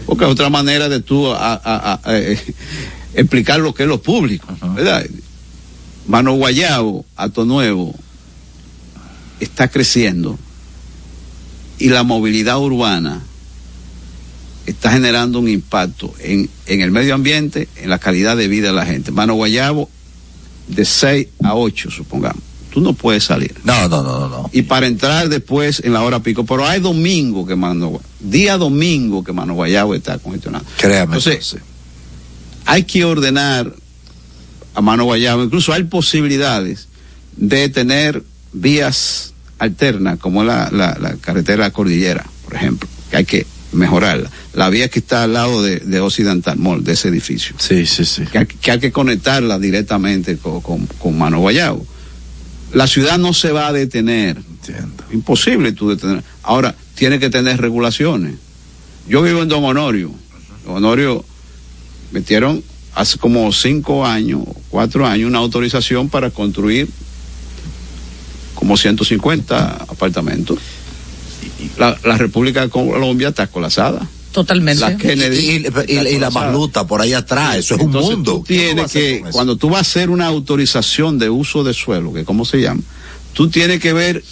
Porque 0.04 0.24
es 0.24 0.30
otra 0.32 0.50
manera 0.50 0.88
de 0.88 0.98
tú 1.00 1.28
a- 1.32 1.52
a- 1.54 1.60
a- 1.62 2.00
a, 2.02 2.18
eh, 2.18 2.40
explicar 3.14 3.60
lo 3.60 3.72
que 3.72 3.84
es 3.84 3.88
lo 3.88 4.02
público. 4.02 4.48
¿Verdad? 4.74 5.06
Mano 6.08 6.34
Guayabo, 6.34 7.04
Ato 7.16 7.44
Nuevo, 7.44 7.94
está 9.40 9.68
creciendo. 9.68 10.38
Y 11.78 11.90
la 11.90 12.02
movilidad 12.02 12.58
urbana 12.58 13.22
está 14.66 14.90
generando 14.90 15.38
un 15.38 15.48
impacto 15.48 16.12
en, 16.18 16.50
en 16.66 16.80
el 16.80 16.90
medio 16.90 17.14
ambiente, 17.14 17.68
en 17.76 17.90
la 17.90 17.98
calidad 17.98 18.36
de 18.36 18.48
vida 18.48 18.68
de 18.68 18.74
la 18.74 18.86
gente. 18.86 19.12
Mano 19.12 19.34
Guayabo, 19.34 19.88
de 20.66 20.84
6 20.84 21.28
a 21.44 21.54
8, 21.54 21.90
supongamos. 21.90 22.42
Tú 22.72 22.80
no 22.80 22.94
puedes 22.94 23.24
salir. 23.24 23.54
No, 23.64 23.88
no, 23.88 24.02
no, 24.02 24.28
no. 24.28 24.50
Y 24.52 24.62
para 24.62 24.86
entrar 24.86 25.28
después 25.28 25.80
en 25.84 25.92
la 25.92 26.02
hora 26.02 26.20
pico. 26.20 26.44
Pero 26.44 26.66
hay 26.66 26.80
domingo 26.80 27.46
que 27.46 27.56
Mano 27.56 28.00
día 28.20 28.56
domingo 28.56 29.22
que 29.24 29.32
Mano 29.32 29.54
Guayabo 29.54 29.94
está 29.94 30.18
congestionado. 30.18 30.64
Créame. 30.76 31.16
Entonces, 31.16 31.56
hay 32.66 32.84
que 32.84 33.04
ordenar 33.04 33.74
a 34.74 34.80
Mano 34.80 35.04
Guayabo. 35.04 35.44
Incluso 35.44 35.72
hay 35.72 35.84
posibilidades 35.84 36.88
de 37.36 37.68
tener 37.68 38.22
vías 38.52 39.34
alternas, 39.58 40.18
como 40.18 40.44
la, 40.44 40.70
la, 40.70 40.96
la 41.00 41.16
carretera 41.16 41.70
cordillera, 41.70 42.24
por 42.44 42.54
ejemplo, 42.54 42.88
que 43.10 43.16
hay 43.16 43.24
que 43.24 43.46
mejorarla. 43.72 44.30
La 44.54 44.70
vía 44.70 44.88
que 44.88 45.00
está 45.00 45.24
al 45.24 45.34
lado 45.34 45.62
de, 45.62 45.80
de 45.80 46.00
Occidental 46.00 46.58
Mall, 46.58 46.84
de 46.84 46.92
ese 46.92 47.08
edificio. 47.08 47.54
Sí, 47.58 47.86
sí, 47.86 48.04
sí. 48.04 48.24
Que 48.26 48.38
hay, 48.38 48.46
que 48.46 48.70
hay 48.70 48.78
que 48.80 48.92
conectarla 48.92 49.58
directamente 49.58 50.38
con, 50.38 50.60
con, 50.60 50.86
con 50.86 51.18
Mano 51.18 51.40
Guayabo. 51.40 51.86
La 52.72 52.86
ciudad 52.86 53.18
no 53.18 53.34
se 53.34 53.50
va 53.52 53.68
a 53.68 53.72
detener. 53.72 54.38
Imposible 55.12 55.72
tú 55.72 55.90
detener. 55.90 56.22
Ahora, 56.42 56.74
tiene 56.94 57.18
que 57.18 57.30
tener 57.30 57.60
regulaciones. 57.60 58.34
Yo 59.08 59.22
vivo 59.22 59.42
en 59.42 59.48
Don 59.48 59.64
Honorio. 59.64 60.12
Don 60.66 60.76
Honorio 60.76 61.24
metieron 62.12 62.62
hace 62.98 63.16
como 63.18 63.52
cinco 63.52 64.04
años, 64.04 64.42
cuatro 64.70 65.06
años, 65.06 65.28
una 65.28 65.38
autorización 65.38 66.08
para 66.08 66.30
construir 66.30 66.88
como 68.54 68.76
150 68.76 69.84
apartamentos. 69.88 70.58
La, 71.78 71.96
la 72.04 72.18
República 72.18 72.62
de 72.62 72.68
Colombia 72.70 73.28
está 73.28 73.46
colapsada. 73.46 74.04
Totalmente. 74.32 74.80
La 74.80 74.96
Kennedy 74.96 75.36
Y, 75.38 75.42
y- 75.42 75.52
y- 75.54 75.56
está 75.66 76.10
y 76.10 76.18
la 76.18 76.30
masluta 76.30 76.86
por 76.86 77.00
ahí 77.00 77.12
atrás, 77.12 77.56
eso 77.58 77.76
es 77.76 77.82
un 77.82 77.92
mundo. 77.92 78.32
Tú 78.38 78.44
¿Qué 78.44 78.70
tú 78.74 78.76
vas 78.82 78.90
tienes 78.92 79.22
que, 79.24 79.30
cuando 79.30 79.56
tú 79.56 79.68
vas 79.70 79.78
a 79.78 79.80
hacer 79.82 80.10
una 80.10 80.26
autorización 80.26 81.18
de 81.20 81.30
uso 81.30 81.62
de 81.62 81.74
suelo, 81.74 82.12
que 82.12 82.24
cómo 82.24 82.44
se 82.44 82.60
llama, 82.60 82.82
tú 83.32 83.48
tienes 83.48 83.78
que 83.80 83.92
ver 83.92 84.24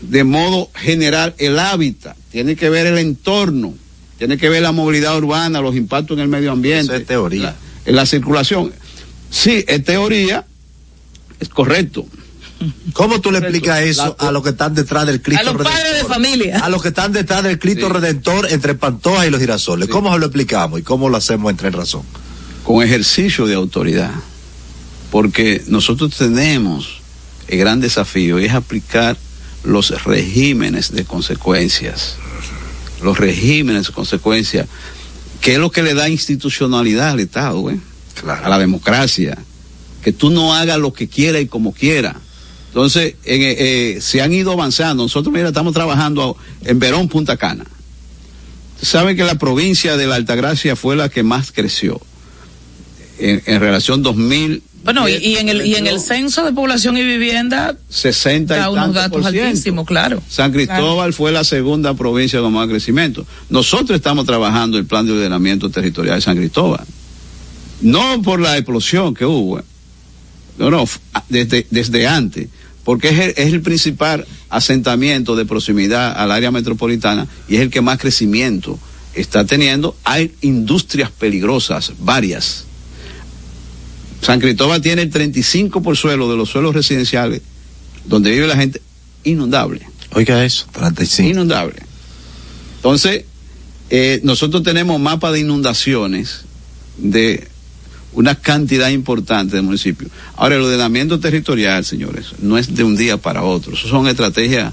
de 0.00 0.24
modo 0.24 0.70
general 0.74 1.34
el 1.38 1.58
hábitat, 1.58 2.16
tiene 2.30 2.54
que 2.56 2.70
ver 2.70 2.86
el 2.86 2.98
entorno, 2.98 3.74
tiene 4.20 4.36
que 4.38 4.48
ver 4.50 4.60
la 4.62 4.70
movilidad 4.70 5.16
urbana, 5.16 5.60
los 5.62 5.74
impactos 5.74 6.16
en 6.18 6.22
el 6.22 6.28
medio 6.28 6.52
ambiente. 6.52 6.92
Eso 6.92 6.94
es 7.00 7.06
teoría. 7.06 7.42
La, 7.42 7.56
en 7.86 7.96
la 7.96 8.04
circulación. 8.04 8.70
Sí, 9.30 9.64
es 9.66 9.82
teoría, 9.82 10.44
es 11.40 11.48
correcto. 11.48 12.04
¿Cómo 12.92 13.22
tú 13.22 13.30
le 13.32 13.38
explicas 13.38 13.80
eso 13.80 14.14
a 14.18 14.30
los 14.30 14.42
que 14.42 14.50
están 14.50 14.74
detrás 14.74 15.06
del 15.06 15.22
Cristo 15.22 15.40
A 15.40 15.52
los 15.54 15.54
Redentor? 15.56 15.72
padres 15.82 16.02
de 16.02 16.08
familia. 16.08 16.58
A 16.58 16.68
los 16.68 16.82
que 16.82 16.88
están 16.88 17.12
detrás 17.12 17.42
del 17.42 17.58
Cristo 17.58 17.86
Sí. 17.86 17.92
Redentor 17.94 18.46
entre 18.50 18.74
Pantoja 18.74 19.26
y 19.26 19.30
los 19.30 19.40
girasoles. 19.40 19.88
¿Cómo 19.88 20.12
se 20.12 20.18
lo 20.18 20.26
explicamos 20.26 20.78
y 20.78 20.82
cómo 20.82 21.08
lo 21.08 21.16
hacemos 21.16 21.50
entre 21.50 21.68
en 21.68 21.74
razón? 21.74 22.02
con 22.62 22.84
ejercicio 22.84 23.46
de 23.46 23.54
autoridad, 23.54 24.12
porque 25.10 25.62
nosotros 25.68 26.14
tenemos 26.14 27.00
el 27.48 27.58
gran 27.58 27.80
desafío 27.80 28.38
y 28.38 28.44
es 28.44 28.52
aplicar 28.52 29.16
los 29.64 30.04
regímenes 30.04 30.92
de 30.92 31.04
consecuencias, 31.06 32.16
los 33.02 33.18
regímenes 33.18 33.86
de 33.86 33.92
consecuencias, 33.92 34.66
que 35.40 35.54
es 35.54 35.58
lo 35.58 35.70
que 35.70 35.82
le 35.82 35.94
da 35.94 36.08
institucionalidad 36.08 37.10
al 37.10 37.20
Estado, 37.20 37.70
¿eh? 37.70 37.78
a 38.26 38.48
la 38.48 38.58
democracia, 38.58 39.38
que 40.02 40.12
tú 40.12 40.30
no 40.30 40.54
hagas 40.54 40.78
lo 40.78 40.92
que 40.92 41.08
quiera 41.08 41.40
y 41.40 41.46
como 41.46 41.72
quiera. 41.72 42.16
Entonces, 42.68 43.16
en, 43.24 43.42
eh, 43.42 43.56
eh, 43.58 44.00
se 44.00 44.22
han 44.22 44.32
ido 44.32 44.52
avanzando. 44.52 45.02
Nosotros, 45.02 45.32
mira, 45.32 45.48
estamos 45.48 45.72
trabajando 45.72 46.36
en 46.62 46.78
Verón, 46.78 47.08
Punta 47.08 47.36
Cana. 47.36 47.64
Saben 48.80 49.16
que 49.16 49.24
la 49.24 49.34
provincia 49.34 49.96
de 49.96 50.06
la 50.06 50.14
Altagracia 50.14 50.76
fue 50.76 50.96
la 50.96 51.08
que 51.08 51.22
más 51.22 51.52
creció 51.52 52.00
en, 53.18 53.42
en 53.46 53.60
relación 53.60 54.02
2000. 54.02 54.62
Bueno, 54.82 55.08
y, 55.08 55.12
y 55.16 55.36
en 55.36 55.48
el, 55.48 55.66
y 55.66 55.74
en 55.74 55.86
el 55.86 56.00
censo 56.00 56.44
de 56.44 56.52
población 56.52 56.96
y 56.96 57.02
vivienda 57.02 57.76
60 57.90 58.54
y 58.54 58.58
da 58.58 58.70
unos 58.70 58.84
tantos 58.84 59.02
datos 59.02 59.22
por 59.22 59.30
ciento. 59.30 59.48
altísimos, 59.48 59.86
claro. 59.86 60.22
San 60.28 60.52
Cristóbal 60.52 61.12
fue 61.12 61.32
la 61.32 61.44
segunda 61.44 61.94
provincia 61.94 62.40
con 62.40 62.52
más 62.52 62.66
crecimiento. 62.68 63.26
Nosotros 63.50 63.96
estamos 63.96 64.24
trabajando 64.24 64.78
el 64.78 64.86
plan 64.86 65.06
de 65.06 65.12
ordenamiento 65.12 65.68
territorial 65.70 66.16
de 66.16 66.22
San 66.22 66.36
Cristóbal. 66.36 66.84
No 67.82 68.22
por 68.22 68.40
la 68.40 68.56
explosión 68.56 69.14
que 69.14 69.26
hubo. 69.26 69.62
No, 70.58 70.70
no, 70.70 70.84
desde, 71.28 71.66
desde 71.70 72.06
antes. 72.06 72.48
Porque 72.84 73.10
es 73.10 73.18
el, 73.18 73.34
es 73.36 73.52
el 73.52 73.60
principal 73.60 74.26
asentamiento 74.48 75.36
de 75.36 75.44
proximidad 75.44 76.12
al 76.16 76.32
área 76.32 76.50
metropolitana 76.50 77.26
y 77.48 77.56
es 77.56 77.60
el 77.60 77.70
que 77.70 77.82
más 77.82 77.98
crecimiento 77.98 78.78
está 79.14 79.44
teniendo. 79.44 79.94
Hay 80.04 80.32
industrias 80.40 81.10
peligrosas, 81.10 81.92
varias. 81.98 82.64
San 84.20 84.40
Cristóbal 84.40 84.80
tiene 84.80 85.02
el 85.02 85.10
35 85.10 85.82
por 85.82 85.96
suelo 85.96 86.30
de 86.30 86.36
los 86.36 86.50
suelos 86.50 86.74
residenciales 86.74 87.42
donde 88.04 88.30
vive 88.30 88.46
la 88.46 88.56
gente 88.56 88.80
inundable. 89.24 89.86
Oiga 90.12 90.44
eso, 90.44 90.66
35. 90.72 91.30
Inundable. 91.30 91.76
Entonces, 92.76 93.24
eh, 93.90 94.20
nosotros 94.24 94.62
tenemos 94.62 95.00
mapa 95.00 95.32
de 95.32 95.40
inundaciones 95.40 96.42
de 96.96 97.48
una 98.12 98.34
cantidad 98.34 98.88
importante 98.88 99.56
de 99.56 99.62
municipios. 99.62 100.10
Ahora, 100.36 100.56
el 100.56 100.62
ordenamiento 100.62 101.20
territorial, 101.20 101.84
señores, 101.84 102.26
no 102.40 102.58
es 102.58 102.74
de 102.74 102.84
un 102.84 102.96
día 102.96 103.18
para 103.18 103.44
otro. 103.44 103.74
Eso 103.74 103.88
son 103.88 104.08
estrategias 104.08 104.72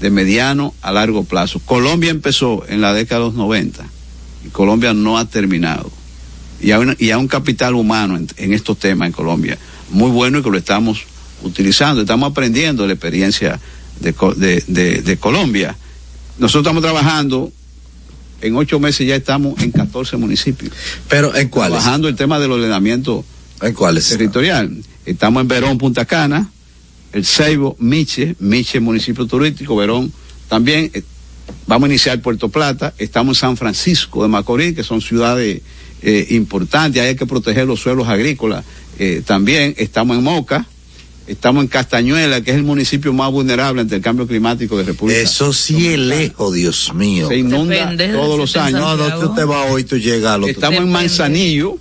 de 0.00 0.10
mediano 0.10 0.74
a 0.80 0.92
largo 0.92 1.24
plazo. 1.24 1.60
Colombia 1.60 2.10
empezó 2.10 2.64
en 2.68 2.80
la 2.80 2.94
década 2.94 3.20
de 3.20 3.26
los 3.26 3.34
90 3.34 3.84
y 4.46 4.48
Colombia 4.48 4.94
no 4.94 5.18
ha 5.18 5.26
terminado. 5.26 5.90
Y 6.60 6.72
hay 6.72 7.12
un 7.14 7.28
capital 7.28 7.74
humano 7.74 8.16
en, 8.16 8.26
en 8.36 8.52
estos 8.52 8.78
temas 8.78 9.06
en 9.06 9.12
Colombia 9.12 9.56
muy 9.90 10.10
bueno 10.10 10.38
y 10.38 10.42
que 10.42 10.50
lo 10.50 10.58
estamos 10.58 11.02
utilizando. 11.42 12.00
Estamos 12.02 12.30
aprendiendo 12.30 12.82
de 12.82 12.88
la 12.88 12.94
experiencia 12.94 13.58
de, 14.00 14.12
de- 14.66 15.02
de 15.02 15.16
Colombia. 15.18 15.76
Nosotros 16.38 16.62
estamos 16.62 16.82
trabajando, 16.82 17.50
en 18.40 18.56
ocho 18.56 18.78
meses 18.80 19.06
ya 19.06 19.16
estamos 19.16 19.60
en 19.62 19.70
14 19.72 20.16
municipios. 20.16 20.72
Pero 21.08 21.34
¿en 21.34 21.48
cuáles? 21.48 21.78
Trabajando 21.78 22.08
el 22.08 22.16
tema 22.16 22.38
del 22.38 22.52
ordenamiento 22.52 23.24
¿En 23.62 23.72
cuáles? 23.74 24.08
territorial. 24.08 24.76
Estamos 25.06 25.40
en 25.40 25.48
Verón, 25.48 25.78
Punta 25.78 26.04
Cana, 26.04 26.50
el 27.12 27.24
Ceibo, 27.24 27.76
Miche, 27.80 28.36
Miche, 28.40 28.78
municipio 28.80 29.26
turístico, 29.26 29.74
Verón 29.76 30.12
también. 30.48 30.90
eh, 30.92 31.02
Vamos 31.66 31.86
a 31.88 31.90
iniciar 31.92 32.20
Puerto 32.20 32.50
Plata, 32.50 32.92
estamos 32.98 33.38
en 33.38 33.40
San 33.40 33.56
Francisco 33.56 34.22
de 34.22 34.28
Macorís, 34.28 34.74
que 34.74 34.82
son 34.84 35.00
ciudades 35.00 35.62
eh, 36.02 36.26
importantes, 36.30 37.02
hay 37.02 37.16
que 37.16 37.26
proteger 37.26 37.66
los 37.66 37.80
suelos 37.80 38.08
agrícolas. 38.08 38.64
eh, 38.98 39.22
también 39.24 39.74
estamos 39.78 40.16
en 40.16 40.24
Moca, 40.24 40.66
estamos 41.26 41.62
en 41.62 41.68
Castañuela, 41.68 42.40
que 42.40 42.50
es 42.50 42.56
el 42.56 42.64
municipio 42.64 43.12
más 43.12 43.30
vulnerable 43.30 43.82
ante 43.82 43.96
el 43.96 44.02
cambio 44.02 44.26
climático 44.26 44.76
de 44.76 44.84
República. 44.84 45.20
Eso 45.20 45.52
sí 45.52 45.88
es 45.88 45.98
lejos, 45.98 46.54
Dios 46.54 46.92
mío. 46.94 47.28
Se 47.28 47.36
inunda 47.36 47.74
Depende 47.74 48.08
todos 48.08 48.38
los 48.38 48.56
años. 48.56 48.80
No, 48.80 48.96
no, 48.96 49.20
tú 49.20 49.34
te 49.34 49.44
vas 49.44 49.70
hoy, 49.70 49.84
tú 49.84 49.98
llegas. 49.98 50.40
Estamos 50.46 50.80
en. 50.80 50.90
Manzanillo, 50.90 51.78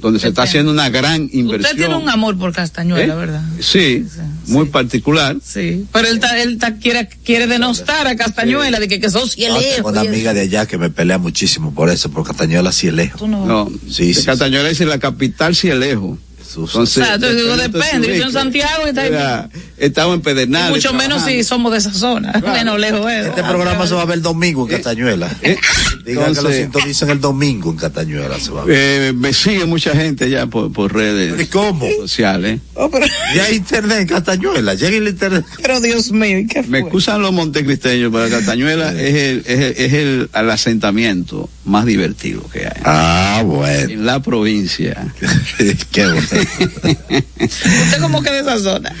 donde 0.00 0.18
se 0.20 0.28
está 0.28 0.42
haciendo 0.42 0.72
una 0.72 0.88
gran 0.88 1.22
inversión. 1.32 1.60
Usted 1.60 1.76
tiene 1.76 1.94
un 1.96 2.08
amor 2.08 2.38
por 2.38 2.52
Castañuela, 2.52 3.14
¿Eh? 3.14 3.16
¿verdad? 3.16 3.42
Sí, 3.60 4.06
muy 4.46 4.66
particular. 4.66 5.36
Sí. 5.44 5.86
Pero 5.92 6.08
él, 6.08 6.20
ta- 6.20 6.40
él 6.42 6.58
ta- 6.58 6.74
quiere, 6.76 7.08
quiere 7.24 7.46
denostar 7.46 8.06
a 8.06 8.16
Castañuela 8.16 8.80
de 8.80 8.88
que, 8.88 9.00
que 9.00 9.10
son 9.10 9.28
cielejos. 9.28 9.74
tengo 9.76 9.88
una 9.90 10.00
amiga 10.00 10.32
de 10.34 10.40
allá 10.40 10.66
que 10.66 10.78
me 10.78 10.90
pelea 10.90 11.18
muchísimo 11.18 11.74
por 11.74 11.90
eso, 11.90 12.10
por 12.10 12.26
Castañuela 12.26 12.72
es. 12.72 13.12
Tú 13.16 13.28
no- 13.28 13.44
No, 13.46 13.70
Sí, 13.88 14.14
Castañuela 14.24 14.68
dice 14.68 14.84
la 14.86 14.98
capital 14.98 15.54
es. 15.54 15.80
Jesús. 15.80 16.18
Entonces, 16.56 16.76
O 16.76 17.04
sea, 17.04 17.18
depende 17.18 17.68
depende, 17.68 18.08
de 18.08 18.18
yo 18.18 18.24
en 18.26 18.32
Santiago 18.32 18.82
y 18.86 18.88
está 18.90 19.48
Estamos 19.76 20.14
en 20.14 20.20
Y 20.20 20.22
Pedernales. 20.22 20.70
mucho 20.70 20.92
menos 20.92 21.24
si 21.24 21.42
somos 21.44 21.72
de 21.72 21.78
esa 21.78 21.92
zona. 21.92 22.32
Menos 22.54 22.78
lejos 22.78 23.10
es. 23.10 23.26
Este 23.28 23.42
programa 23.42 23.86
se 23.86 23.94
va 23.94 24.02
a 24.02 24.04
ver 24.04 24.16
el 24.16 24.22
domingo 24.22 24.66
en 24.68 24.76
Castañuela. 24.76 25.30
eh, 25.42 25.56
Digan 26.04 26.34
que 26.34 26.42
lo 26.42 26.52
sintonicen 26.52 27.08
el 27.10 27.20
domingo 27.20 27.70
en 27.70 27.76
Castañuela. 27.78 28.38
Se 28.38 28.50
va 28.50 28.62
a 28.62 28.64
ver. 28.66 28.76
Eh, 28.78 29.12
me 29.14 29.32
sigue 29.32 29.64
mucha 29.64 29.92
gente 29.96 30.28
ya 30.28 30.46
por, 30.46 30.70
por 30.72 30.90
¿Y 30.90 30.94
redes 30.94 31.48
cómo? 31.48 31.86
sociales. 32.00 32.60
Oh, 32.74 32.90
pero, 32.90 33.06
Ya 33.34 33.44
hay 33.44 33.56
internet 33.56 34.00
en 34.00 34.06
Castañuela. 34.08 34.74
Llega 34.74 34.96
el 34.98 35.08
internet. 35.08 35.44
pero 35.62 35.80
Dios 35.80 36.10
mío, 36.12 36.46
¿qué 36.50 36.60
Me 36.62 36.68
fue? 36.68 36.78
excusan 36.80 37.22
los 37.22 37.32
montecristeños, 37.32 38.12
pero 38.12 38.28
Castañuela 38.28 38.92
es 38.92 39.14
el, 39.14 39.38
es 39.46 39.60
el, 39.60 39.74
es 39.84 39.92
el, 39.94 40.30
el 40.34 40.50
asentamiento 40.50 41.48
más 41.64 41.86
divertido 41.86 42.42
que 42.52 42.66
hay. 42.66 42.82
Ah, 42.84 43.42
bueno. 43.46 43.90
En 43.92 44.04
la 44.06 44.20
provincia. 44.20 45.14
Qué 45.92 46.04
bueno. 46.06 46.20
Usted 47.40 48.00
como 48.00 48.22
que 48.22 48.30
de 48.30 48.40
esa 48.40 48.58
zona. 48.58 48.94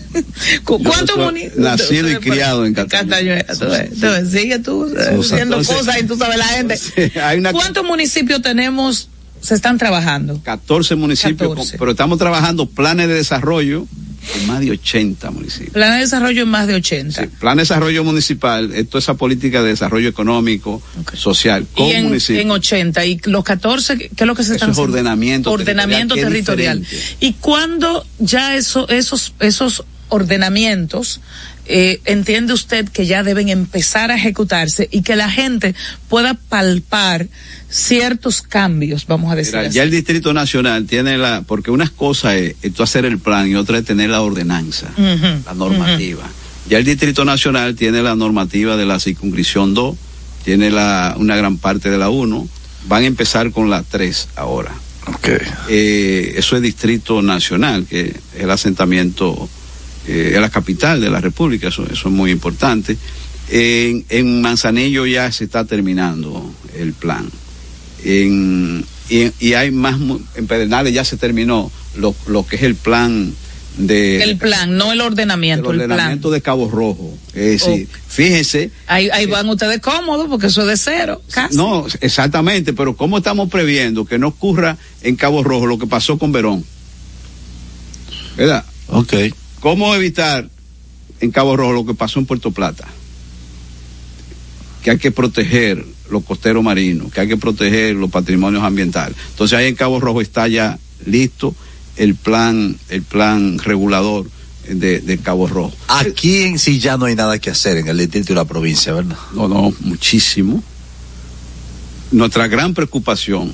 ¿Cu- 0.64 0.78
Yo 0.82 0.90
¿Cuántos 0.90 1.16
municipios? 1.18 1.58
nacido 1.58 2.10
y 2.10 2.16
criado 2.16 2.66
en 2.66 2.74
Castañuela. 2.74 3.44
Ves, 3.46 4.30
sigue 4.30 4.58
tú 4.58 4.86
eh, 4.96 5.16
haciendo 5.20 5.56
entonces- 5.56 5.76
cosas 5.76 6.00
y 6.00 6.04
tú 6.04 6.16
sabes 6.16 6.38
la 6.38 6.44
gente. 6.46 6.78
¿Cuántos 7.52 7.84
municipios 7.84 8.42
tenemos, 8.42 9.08
se 9.40 9.54
están 9.54 9.78
trabajando? 9.78 10.40
14 10.42 10.94
municipios, 10.96 11.50
14. 11.50 11.70
con- 11.72 11.78
pero 11.78 11.90
estamos 11.92 12.18
trabajando 12.18 12.66
planes 12.66 13.08
de 13.08 13.14
desarrollo 13.14 13.86
en 14.34 14.46
más 14.46 14.60
de 14.60 14.70
80 14.72 15.30
municipios. 15.30 15.72
Plan 15.72 15.92
de 15.92 15.98
desarrollo 16.00 16.42
en 16.42 16.48
más 16.48 16.66
de 16.66 16.74
80. 16.74 17.22
Sí, 17.22 17.28
plan 17.38 17.56
de 17.56 17.62
desarrollo 17.62 18.04
municipal, 18.04 18.72
esto 18.74 18.98
esa 18.98 19.14
política 19.14 19.62
de 19.62 19.70
desarrollo 19.70 20.08
económico, 20.08 20.82
social, 21.14 21.66
con 21.74 21.86
y 21.86 21.92
en, 21.92 22.04
municipios. 22.06 22.42
en 22.44 22.50
80 22.50 23.04
y 23.06 23.20
los 23.24 23.44
14 23.44 23.96
qué 23.98 24.10
es 24.16 24.26
lo 24.26 24.34
que 24.34 24.42
se 24.42 24.48
Eso 24.48 24.54
están 24.54 24.70
es 24.70 24.74
haciendo? 24.78 24.92
ordenamiento 24.92 25.50
ordenamiento 25.52 26.14
territorial, 26.14 26.84
y 27.20 27.34
cuando 27.34 28.04
ya 28.18 28.56
eso 28.56 28.88
esos 28.88 29.34
esos 29.40 29.84
ordenamientos 30.08 31.20
eh, 31.68 32.00
entiende 32.04 32.52
usted 32.52 32.88
que 32.88 33.06
ya 33.06 33.22
deben 33.22 33.48
empezar 33.48 34.10
a 34.10 34.16
ejecutarse 34.16 34.88
y 34.90 35.02
que 35.02 35.16
la 35.16 35.30
gente 35.30 35.74
pueda 36.08 36.34
palpar 36.34 37.28
ciertos 37.68 38.42
cambios 38.42 39.06
vamos 39.06 39.32
a 39.32 39.36
decir 39.36 39.56
Mira, 39.56 39.68
así. 39.68 39.76
ya 39.76 39.82
el 39.82 39.90
Distrito 39.90 40.32
Nacional 40.32 40.86
tiene 40.86 41.18
la, 41.18 41.42
porque 41.42 41.70
unas 41.70 41.90
cosas 41.90 42.34
es 42.34 42.80
hacer 42.80 43.04
el 43.04 43.18
plan 43.18 43.48
y 43.48 43.54
otra 43.56 43.78
es 43.78 43.84
tener 43.84 44.10
la 44.10 44.22
ordenanza, 44.22 44.88
la 44.96 45.54
normativa. 45.54 46.24
Ya 46.68 46.78
el 46.78 46.84
Distrito 46.84 47.24
Nacional 47.24 47.76
tiene 47.76 48.02
la 48.02 48.14
normativa 48.14 48.76
de 48.76 48.86
la 48.86 48.98
circunscripción 48.98 49.74
2, 49.74 49.96
tiene 50.44 50.70
la, 50.70 51.14
una 51.18 51.36
gran 51.36 51.58
parte 51.58 51.90
de 51.90 51.98
la 51.98 52.08
1, 52.10 52.48
van 52.88 53.02
a 53.02 53.06
empezar 53.06 53.50
con 53.50 53.70
la 53.70 53.82
3 53.82 54.28
ahora. 54.36 54.72
Eh, 55.68 56.34
eso 56.36 56.56
es 56.56 56.62
Distrito 56.62 57.22
Nacional, 57.22 57.86
que 57.86 58.00
es 58.00 58.14
el 58.42 58.50
asentamiento, 58.50 59.48
eh, 60.06 60.32
es 60.34 60.40
la 60.40 60.50
capital 60.50 61.00
de 61.00 61.10
la 61.10 61.20
República, 61.20 61.68
eso, 61.68 61.84
eso 61.84 62.08
es 62.08 62.14
muy 62.14 62.30
importante. 62.30 62.96
En, 63.48 64.04
en 64.08 64.40
Manzanillo 64.40 65.06
ya 65.06 65.30
se 65.30 65.44
está 65.44 65.64
terminando 65.64 66.52
el 66.76 66.92
plan. 66.92 67.28
En, 68.04 68.84
y, 69.08 69.30
y 69.40 69.54
hay 69.54 69.70
más, 69.70 69.96
en 70.34 70.46
Pedernales 70.46 70.92
ya 70.92 71.04
se 71.04 71.16
terminó 71.16 71.70
lo, 71.96 72.14
lo 72.26 72.46
que 72.46 72.56
es 72.56 72.62
el 72.62 72.74
plan 72.74 73.32
de, 73.78 74.22
el 74.22 74.38
plan 74.38 74.74
no 74.76 74.90
el 74.90 75.02
ordenamiento 75.02 75.70
el 75.70 75.76
plan 75.76 75.90
ordenamiento 75.92 76.30
de 76.30 76.40
Cabo 76.40 76.68
Rojo. 76.70 77.16
Es 77.34 77.62
decir, 77.62 77.86
Ok. 77.90 77.98
fíjense, 78.08 78.70
ahí, 78.86 79.10
ahí 79.10 79.26
van 79.26 79.48
ustedes 79.48 79.80
cómodos 79.80 80.28
porque 80.28 80.46
eso 80.46 80.62
es 80.62 80.68
de 80.68 80.76
cero 80.92 81.22
casi. 81.30 81.56
no, 81.56 81.86
exactamente, 82.00 82.72
pero 82.72 82.96
¿cómo 82.96 83.18
estamos 83.18 83.48
previendo 83.50 84.04
que 84.06 84.18
no 84.18 84.28
ocurra 84.28 84.76
en 85.02 85.14
Cabo 85.16 85.44
Rojo 85.44 85.66
lo 85.66 85.78
que 85.78 85.86
pasó 85.86 86.18
con 86.18 86.32
Verón? 86.32 86.64
¿Verdad? 88.36 88.64
Ok. 88.88 89.12
¿Cómo 89.60 89.94
evitar 89.94 90.48
en 91.20 91.30
Cabo 91.30 91.56
Rojo 91.56 91.72
lo 91.72 91.86
que 91.86 91.94
pasó 91.94 92.18
en 92.18 92.26
Puerto 92.26 92.50
Plata, 92.50 92.86
que 94.82 94.90
hay 94.90 94.98
que 94.98 95.10
proteger 95.10 95.84
los 96.10 96.24
costeros 96.24 96.62
marinos, 96.62 97.12
que 97.12 97.20
hay 97.20 97.28
que 97.28 97.36
proteger 97.36 97.94
los 97.96 98.10
patrimonios 98.10 98.62
ambientales. 98.62 99.16
Entonces 99.30 99.58
ahí 99.58 99.66
en 99.66 99.74
Cabo 99.74 100.00
Rojo 100.00 100.20
está 100.20 100.46
ya 100.46 100.78
listo 101.04 101.54
el 101.96 102.14
plan, 102.14 102.76
el 102.88 103.02
plan 103.02 103.58
regulador 103.58 104.30
de, 104.68 105.00
de 105.00 105.18
Cabo 105.18 105.46
Rojo. 105.46 105.74
Aquí 105.88 106.42
en 106.42 106.58
sí 106.58 106.78
ya 106.78 106.96
no 106.96 107.06
hay 107.06 107.16
nada 107.16 107.38
que 107.38 107.50
hacer 107.50 107.78
en 107.78 107.88
el 107.88 107.98
distrito 107.98 108.32
y 108.32 108.36
la 108.36 108.44
provincia, 108.44 108.92
¿verdad? 108.92 109.16
No, 109.34 109.48
no, 109.48 109.72
muchísimo. 109.80 110.62
Nuestra 112.12 112.46
gran 112.46 112.74
preocupación 112.74 113.52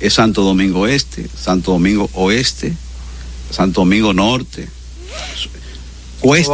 es 0.00 0.14
Santo 0.14 0.42
Domingo 0.42 0.86
Este, 0.86 1.28
Santo 1.28 1.72
Domingo 1.72 2.08
Oeste, 2.14 2.74
Santo 3.56 3.80
Domingo 3.80 4.12
Norte. 4.12 4.68
Cuesta, 6.20 6.48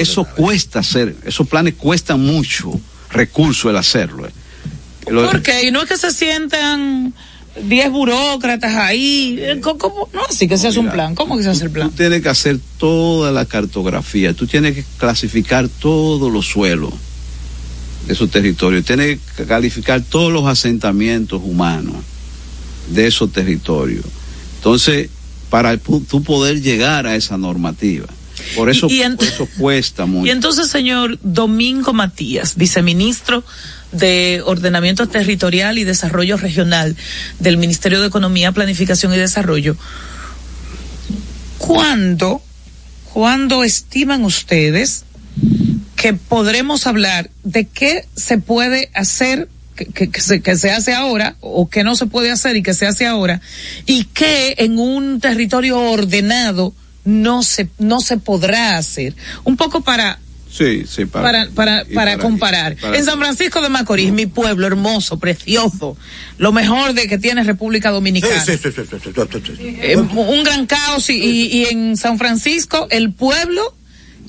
eso 0.00 0.24
cuesta 0.36 0.78
hacer, 0.80 1.14
esos 1.24 1.46
planes 1.46 1.74
cuestan 1.74 2.20
mucho 2.20 2.72
recurso 3.10 3.68
el 3.70 3.76
hacerlo. 3.76 4.26
eh. 4.26 4.30
Lo- 5.10 5.26
¿Por 5.30 5.42
qué? 5.42 5.66
Y 5.66 5.70
no 5.70 5.82
es 5.82 5.88
que 5.88 5.96
se 5.96 6.10
sientan 6.10 7.12
10 7.62 7.90
burócratas 7.90 8.74
ahí. 8.74 9.36
eh. 9.40 9.60
No, 9.60 10.22
así 10.28 10.48
que 10.48 10.56
se 10.58 10.68
hace 10.68 10.78
un 10.78 10.90
plan. 10.90 11.14
¿Cómo 11.14 11.36
que 11.36 11.42
se 11.42 11.50
hace 11.50 11.64
el 11.64 11.70
plan? 11.70 11.90
Tú 11.90 11.96
tienes 11.96 12.22
que 12.22 12.28
hacer 12.28 12.58
toda 12.78 13.30
la 13.32 13.44
cartografía, 13.44 14.34
tú 14.34 14.46
tienes 14.46 14.74
que 14.74 14.84
clasificar 14.98 15.68
todos 15.68 16.32
los 16.32 16.46
suelos 16.46 16.92
de 18.06 18.12
esos 18.14 18.30
territorios, 18.30 18.84
tienes 18.84 19.18
que 19.36 19.44
calificar 19.44 20.00
todos 20.02 20.32
los 20.32 20.46
asentamientos 20.46 21.40
humanos 21.44 21.96
de 22.90 23.06
esos 23.06 23.30
territorios. 23.32 24.04
Entonces, 24.56 25.10
para 25.50 25.76
tú 25.76 26.22
poder 26.22 26.60
llegar 26.62 27.06
a 27.06 27.16
esa 27.16 27.36
normativa. 27.38 28.06
Por 28.54 28.70
eso, 28.70 28.86
Y- 28.88 29.02
por 29.16 29.24
eso 29.26 29.48
cuesta 29.58 30.06
mucho. 30.06 30.26
Y 30.26 30.30
entonces, 30.30 30.68
señor 30.68 31.18
Domingo 31.22 31.92
Matías, 31.92 32.54
viceministro 32.56 33.44
de 33.92 34.42
Ordenamiento 34.44 35.06
Territorial 35.08 35.78
y 35.78 35.84
Desarrollo 35.84 36.36
Regional 36.36 36.96
del 37.38 37.56
Ministerio 37.56 38.00
de 38.00 38.06
Economía, 38.08 38.52
Planificación 38.52 39.12
y 39.14 39.16
Desarrollo, 39.16 39.76
¿cuándo, 41.58 42.42
cuándo 43.12 43.64
estiman 43.64 44.24
ustedes 44.24 45.04
que 45.96 46.14
podremos 46.14 46.86
hablar 46.86 47.30
de 47.44 47.66
qué 47.66 48.06
se 48.16 48.38
puede 48.38 48.90
hacer 48.94 49.48
que, 49.78 49.86
que- 49.86 50.10
que 50.10 50.20
se, 50.20 50.40
que 50.42 50.56
se 50.56 50.70
hace 50.72 50.92
ahora 50.92 51.36
o 51.40 51.68
que 51.70 51.84
no 51.84 51.94
se 51.94 52.06
puede 52.06 52.30
hacer 52.30 52.56
y 52.56 52.62
que 52.62 52.74
se 52.74 52.86
hace 52.86 53.06
ahora 53.06 53.40
y 53.86 54.04
que 54.04 54.56
en 54.58 54.78
un 54.78 55.20
territorio 55.20 55.78
ordenado 55.78 56.74
no 57.04 57.42
se 57.42 57.68
no 57.78 58.00
se 58.00 58.18
podrá 58.18 58.76
hacer 58.76 59.14
un 59.44 59.56
poco 59.56 59.80
para 59.82 60.18
Sí, 60.50 60.84
sí, 60.88 61.04
para, 61.04 61.46
para, 61.54 61.84
para 61.94 62.16
comparar. 62.18 62.74
para- 62.76 62.96
en 62.96 63.04
San 63.04 63.18
Francisco 63.18 63.60
de 63.60 63.68
Macorís, 63.68 64.10
mi 64.12 64.24
pueblo 64.26 64.66
hermoso, 64.66 65.18
precioso, 65.18 65.96
lo 66.38 66.52
mejor 66.52 66.94
de 66.94 67.06
que 67.06 67.18
tiene 67.18 67.44
República 67.44 67.90
Dominicana. 67.90 68.34
Un 70.16 70.42
gran 70.44 70.66
caos 70.66 71.10
y, 71.10 71.14
y- 71.16 71.46
y 71.58 71.64
en 71.66 71.96
San 71.98 72.16
Francisco 72.18 72.86
el 72.90 73.12
pueblo, 73.12 73.74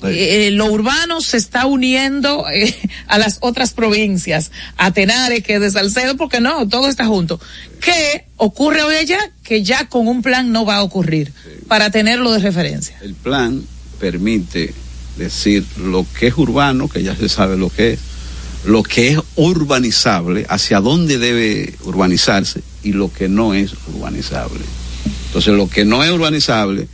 eh, 0.02 0.50
lo 0.52 0.66
urbano 0.66 1.20
se 1.20 1.36
está 1.36 1.66
uniendo 1.66 2.46
eh, 2.52 2.74
a 3.06 3.18
las 3.18 3.38
otras 3.40 3.72
provincias, 3.72 4.50
a 4.76 4.92
Tenares, 4.92 5.42
que 5.42 5.58
de 5.58 5.70
Salcedo, 5.70 6.16
porque 6.16 6.40
no, 6.40 6.68
todo 6.68 6.88
está 6.88 7.06
junto. 7.06 7.40
¿Qué 7.80 8.26
ocurre 8.36 8.82
hoy 8.82 8.96
allá? 8.96 9.18
Que 9.42 9.62
ya 9.62 9.88
con 9.88 10.08
un 10.08 10.22
plan 10.22 10.52
no 10.52 10.64
va 10.64 10.76
a 10.76 10.82
ocurrir, 10.82 11.32
para 11.68 11.90
tenerlo 11.90 12.32
de 12.32 12.38
referencia. 12.38 12.98
El 13.02 13.14
plan 13.14 13.62
permite 13.98 14.74
decir 15.16 15.64
lo 15.76 16.06
que 16.18 16.28
es 16.28 16.36
urbano, 16.36 16.88
que 16.88 17.02
ya 17.02 17.14
se 17.14 17.28
sabe 17.28 17.56
lo 17.56 17.68
que 17.68 17.92
es, 17.92 18.00
lo 18.64 18.82
que 18.82 19.12
es 19.12 19.18
urbanizable, 19.36 20.46
hacia 20.48 20.80
dónde 20.80 21.18
debe 21.18 21.74
urbanizarse 21.84 22.62
y 22.82 22.92
lo 22.92 23.12
que 23.12 23.28
no 23.28 23.54
es 23.54 23.72
urbanizable. 23.94 24.60
Entonces, 25.26 25.54
lo 25.54 25.68
que 25.68 25.84
no 25.84 26.02
es 26.02 26.10
urbanizable, 26.10 26.88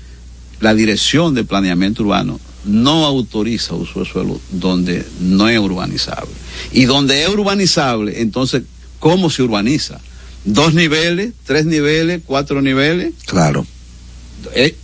la 0.60 0.74
dirección 0.74 1.34
de 1.34 1.44
planeamiento 1.44 2.02
urbano 2.02 2.40
no 2.66 3.06
autoriza 3.06 3.74
uso 3.74 4.00
de 4.00 4.06
suelo 4.06 4.40
donde 4.50 5.04
no 5.20 5.48
es 5.48 5.58
urbanizable. 5.58 6.30
Y 6.72 6.84
donde 6.84 7.22
es 7.22 7.28
urbanizable, 7.28 8.20
entonces, 8.20 8.62
¿cómo 8.98 9.30
se 9.30 9.42
urbaniza? 9.42 10.00
Dos 10.44 10.74
niveles, 10.74 11.32
tres 11.44 11.64
niveles, 11.66 12.20
cuatro 12.26 12.60
niveles. 12.62 13.12
Claro. 13.26 13.66
Eh, 14.54 14.76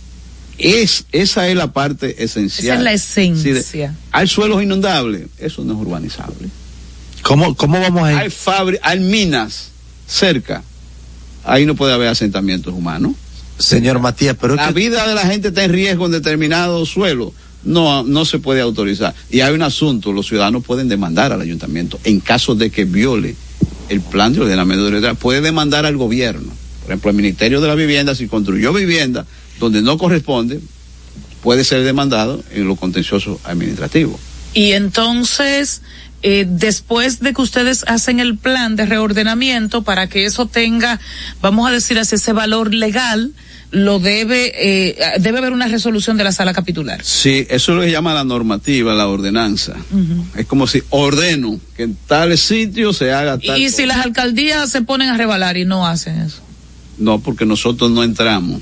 es, 0.57 1.05
esa 1.11 1.47
es 1.47 1.55
la 1.55 1.71
parte 1.73 2.23
esencial. 2.23 2.65
Esa 2.65 2.75
es 2.75 2.81
la 2.83 2.93
esencia. 2.93 3.61
Sí, 3.63 3.77
de- 3.79 3.91
hay 4.11 4.27
suelos 4.27 4.61
inundables, 4.63 5.27
eso 5.39 5.63
no 5.63 5.73
es 5.73 5.79
urbanizable. 5.79 6.49
¿Cómo, 7.21 7.55
cómo 7.55 7.79
vamos 7.79 8.03
a 8.03 8.11
ir? 8.13 8.17
Hay 8.19 8.29
fabri- 8.29 8.79
hay 8.81 8.99
minas 8.99 9.69
cerca, 10.07 10.61
ahí 11.45 11.65
no 11.65 11.75
puede 11.75 11.93
haber 11.93 12.09
asentamientos 12.09 12.73
humanos. 12.73 13.13
Señor 13.57 13.99
Matías, 13.99 14.35
pero 14.39 14.55
La 14.55 14.67
que- 14.67 14.73
vida 14.73 15.07
de 15.07 15.15
la 15.15 15.25
gente 15.27 15.49
está 15.49 15.63
en 15.63 15.71
riesgo 15.71 16.05
en 16.07 16.11
determinados 16.11 16.89
suelos. 16.89 17.31
No, 17.63 18.03
no 18.03 18.25
se 18.25 18.39
puede 18.39 18.61
autorizar. 18.61 19.13
Y 19.29 19.41
hay 19.41 19.53
un 19.53 19.61
asunto, 19.61 20.11
los 20.11 20.27
ciudadanos 20.27 20.63
pueden 20.63 20.89
demandar 20.89 21.31
al 21.31 21.41
ayuntamiento 21.41 21.99
en 22.03 22.19
caso 22.19 22.55
de 22.55 22.69
que 22.69 22.85
viole 22.85 23.35
el 23.89 24.01
plan 24.01 24.33
de 24.33 24.41
ordenamiento 24.41 24.85
territorial. 24.85 25.15
Puede 25.15 25.41
demandar 25.41 25.85
al 25.85 25.97
gobierno. 25.97 26.51
Por 26.81 26.91
ejemplo, 26.91 27.11
el 27.11 27.15
Ministerio 27.15 27.61
de 27.61 27.67
la 27.67 27.75
Vivienda, 27.75 28.15
si 28.15 28.27
construyó 28.27 28.73
vivienda 28.73 29.25
donde 29.59 29.81
no 29.81 29.97
corresponde, 29.97 30.59
puede 31.41 31.63
ser 31.63 31.83
demandado 31.83 32.43
en 32.51 32.67
lo 32.67 32.75
contencioso 32.75 33.39
administrativo. 33.43 34.19
Y 34.53 34.71
entonces, 34.71 35.81
eh, 36.23 36.45
después 36.47 37.19
de 37.19 37.33
que 37.33 37.41
ustedes 37.41 37.83
hacen 37.85 38.19
el 38.19 38.37
plan 38.37 38.75
de 38.77 38.85
reordenamiento 38.85 39.83
para 39.83 40.07
que 40.07 40.25
eso 40.25 40.45
tenga, 40.45 40.99
vamos 41.41 41.69
a 41.69 41.71
decir 41.71 41.99
así, 41.99 42.15
ese 42.15 42.31
valor 42.31 42.73
legal, 42.73 43.33
lo 43.71 43.99
debe, 43.99 44.53
eh, 44.55 44.97
debe 45.19 45.39
haber 45.39 45.51
una 45.51 45.67
resolución 45.67 46.15
de 46.15 46.23
la 46.23 46.31
sala 46.31 46.53
capitular. 46.53 47.03
Sí, 47.03 47.45
eso 47.49 47.71
es 47.71 47.75
lo 47.75 47.81
que 47.83 47.91
llama 47.91 48.13
la 48.13 48.23
normativa, 48.23 48.93
la 48.93 49.07
ordenanza. 49.07 49.75
Es 50.35 50.45
como 50.45 50.65
si 50.65 50.81
ordeno 50.91 51.59
que 51.75 51.83
en 51.83 51.97
tal 52.07 52.37
sitio 52.37 52.93
se 52.93 53.11
haga 53.11 53.37
tal 53.37 53.59
Y 53.59 53.69
si 53.69 53.85
las 53.85 54.05
alcaldías 54.05 54.69
se 54.69 54.81
ponen 54.81 55.09
a 55.09 55.17
rebalar 55.17 55.57
y 55.57 55.65
no 55.65 55.85
hacen 55.85 56.21
eso. 56.21 56.41
No, 56.97 57.19
porque 57.19 57.45
nosotros 57.45 57.91
no 57.91 58.03
entramos 58.03 58.61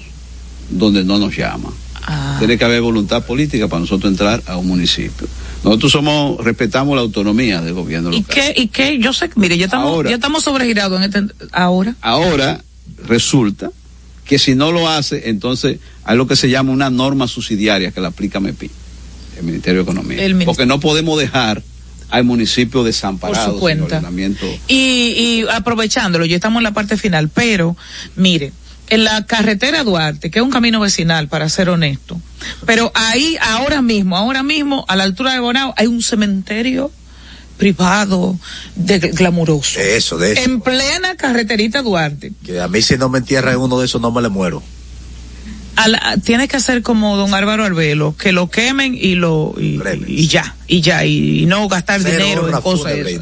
donde 0.69 1.03
no 1.03 1.19
nos 1.19 1.35
llama. 1.35 1.69
Ah. 2.03 2.37
Tiene 2.39 2.57
que 2.57 2.65
haber 2.65 2.81
voluntad 2.81 3.23
política 3.23 3.67
para 3.67 3.81
nosotros 3.81 4.11
entrar 4.11 4.41
a 4.47 4.57
un 4.57 4.67
municipio. 4.67 5.27
Nosotros 5.63 5.91
somos, 5.91 6.43
respetamos 6.43 6.95
la 6.95 7.01
autonomía 7.01 7.61
del 7.61 7.73
gobierno 7.73 8.11
¿Y 8.11 8.21
local. 8.21 8.35
qué? 8.35 8.61
¿Y 8.61 8.67
qué? 8.67 8.97
Yo 8.99 9.13
sé, 9.13 9.29
mire, 9.35 9.57
ya 9.57 9.65
estamos, 9.65 9.87
Ahora. 9.87 10.09
ya 10.09 10.15
estamos 10.15 10.43
sobregirados 10.43 10.97
en 10.99 11.03
este, 11.03 11.33
ahora. 11.51 11.95
Ahora 12.01 12.61
resulta 13.07 13.71
que 14.25 14.39
si 14.39 14.55
no 14.55 14.71
lo 14.71 14.89
hace, 14.89 15.29
entonces 15.29 15.79
hay 16.03 16.17
lo 16.17 16.25
que 16.27 16.35
se 16.35 16.49
llama 16.49 16.71
una 16.71 16.89
norma 16.89 17.27
subsidiaria 17.27 17.91
que 17.91 18.01
la 18.01 18.07
aplica 18.07 18.39
MEPI, 18.39 18.71
el 19.37 19.43
Ministerio 19.43 19.83
de 19.83 19.91
Economía. 19.91 20.23
El. 20.23 20.43
Porque 20.45 20.65
no 20.65 20.79
podemos 20.79 21.19
dejar 21.19 21.61
al 22.09 22.23
municipio 22.23 22.83
desamparado 22.83 23.45
Por 23.45 23.53
su 23.55 23.59
cuenta. 23.59 23.85
sin 23.85 23.95
ordenamiento. 23.95 24.45
Y, 24.67 24.75
y 24.75 25.45
aprovechándolo, 25.51 26.25
ya 26.25 26.35
estamos 26.35 26.59
en 26.59 26.63
la 26.63 26.73
parte 26.73 26.97
final, 26.97 27.29
pero 27.29 27.77
mire, 28.15 28.51
en 28.91 29.05
la 29.05 29.25
carretera 29.25 29.85
Duarte, 29.85 30.29
que 30.29 30.39
es 30.39 30.43
un 30.43 30.51
camino 30.51 30.81
vecinal, 30.81 31.29
para 31.29 31.47
ser 31.47 31.69
honesto, 31.69 32.19
pero 32.65 32.91
ahí 32.93 33.37
ahora 33.41 33.81
mismo, 33.81 34.17
ahora 34.17 34.43
mismo, 34.43 34.85
a 34.89 34.97
la 34.97 35.03
altura 35.03 35.31
de 35.31 35.39
Bonao, 35.39 35.73
hay 35.77 35.87
un 35.87 36.01
cementerio 36.01 36.91
privado 37.57 38.37
de 38.75 38.99
glamuroso. 38.99 39.79
De 39.79 39.95
eso, 39.95 40.17
de 40.17 40.33
eso. 40.33 40.41
En 40.41 40.59
plena 40.59 41.15
carreterita 41.15 41.81
Duarte. 41.81 42.33
Que 42.43 42.59
a 42.59 42.67
mí 42.67 42.81
si 42.81 42.97
no 42.97 43.07
me 43.07 43.19
entierra 43.19 43.53
en 43.53 43.59
uno 43.59 43.79
de 43.79 43.85
esos 43.85 44.01
no 44.01 44.11
me 44.11 44.21
le 44.21 44.27
muero. 44.27 44.61
La- 45.87 46.17
tiene 46.21 46.49
que 46.49 46.57
hacer 46.57 46.81
como 46.81 47.15
don 47.15 47.33
Álvaro 47.33 47.63
Arbelo, 47.63 48.13
que 48.17 48.33
lo 48.33 48.49
quemen 48.49 48.93
y 48.93 49.15
lo 49.15 49.55
y, 49.57 49.79
y 50.05 50.27
ya, 50.27 50.55
y 50.67 50.81
ya, 50.81 51.05
y, 51.05 51.45
no 51.45 51.69
gastar 51.69 52.01
Cero 52.01 52.17
dinero 52.17 52.49
en 52.49 52.61
cosas. 52.61 52.93
y. 52.93 53.19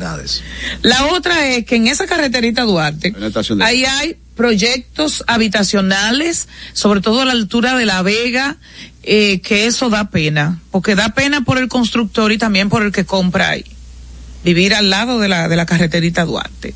La 0.81 1.05
otra 1.13 1.47
es 1.47 1.63
que 1.65 1.75
en 1.75 1.87
esa 1.87 2.07
carreterita 2.07 2.63
Duarte, 2.63 3.13
ahí 3.61 3.85
hay 3.85 4.17
proyectos 4.39 5.25
habitacionales, 5.27 6.47
sobre 6.71 7.01
todo 7.01 7.19
a 7.19 7.25
la 7.25 7.33
altura 7.33 7.75
de 7.75 7.85
La 7.85 8.01
Vega, 8.03 8.55
eh, 9.03 9.41
que 9.41 9.65
eso 9.65 9.89
da 9.89 10.11
pena, 10.11 10.61
porque 10.71 10.95
da 10.95 11.09
pena 11.09 11.41
por 11.41 11.57
el 11.57 11.67
constructor 11.67 12.31
y 12.31 12.37
también 12.37 12.69
por 12.69 12.81
el 12.83 12.93
que 12.93 13.03
compra 13.03 13.49
ahí. 13.49 13.65
Vivir 14.45 14.73
al 14.75 14.89
lado 14.89 15.19
de 15.19 15.27
la, 15.27 15.49
de 15.49 15.57
la 15.57 15.65
carreterita 15.65 16.23
Duarte. 16.23 16.73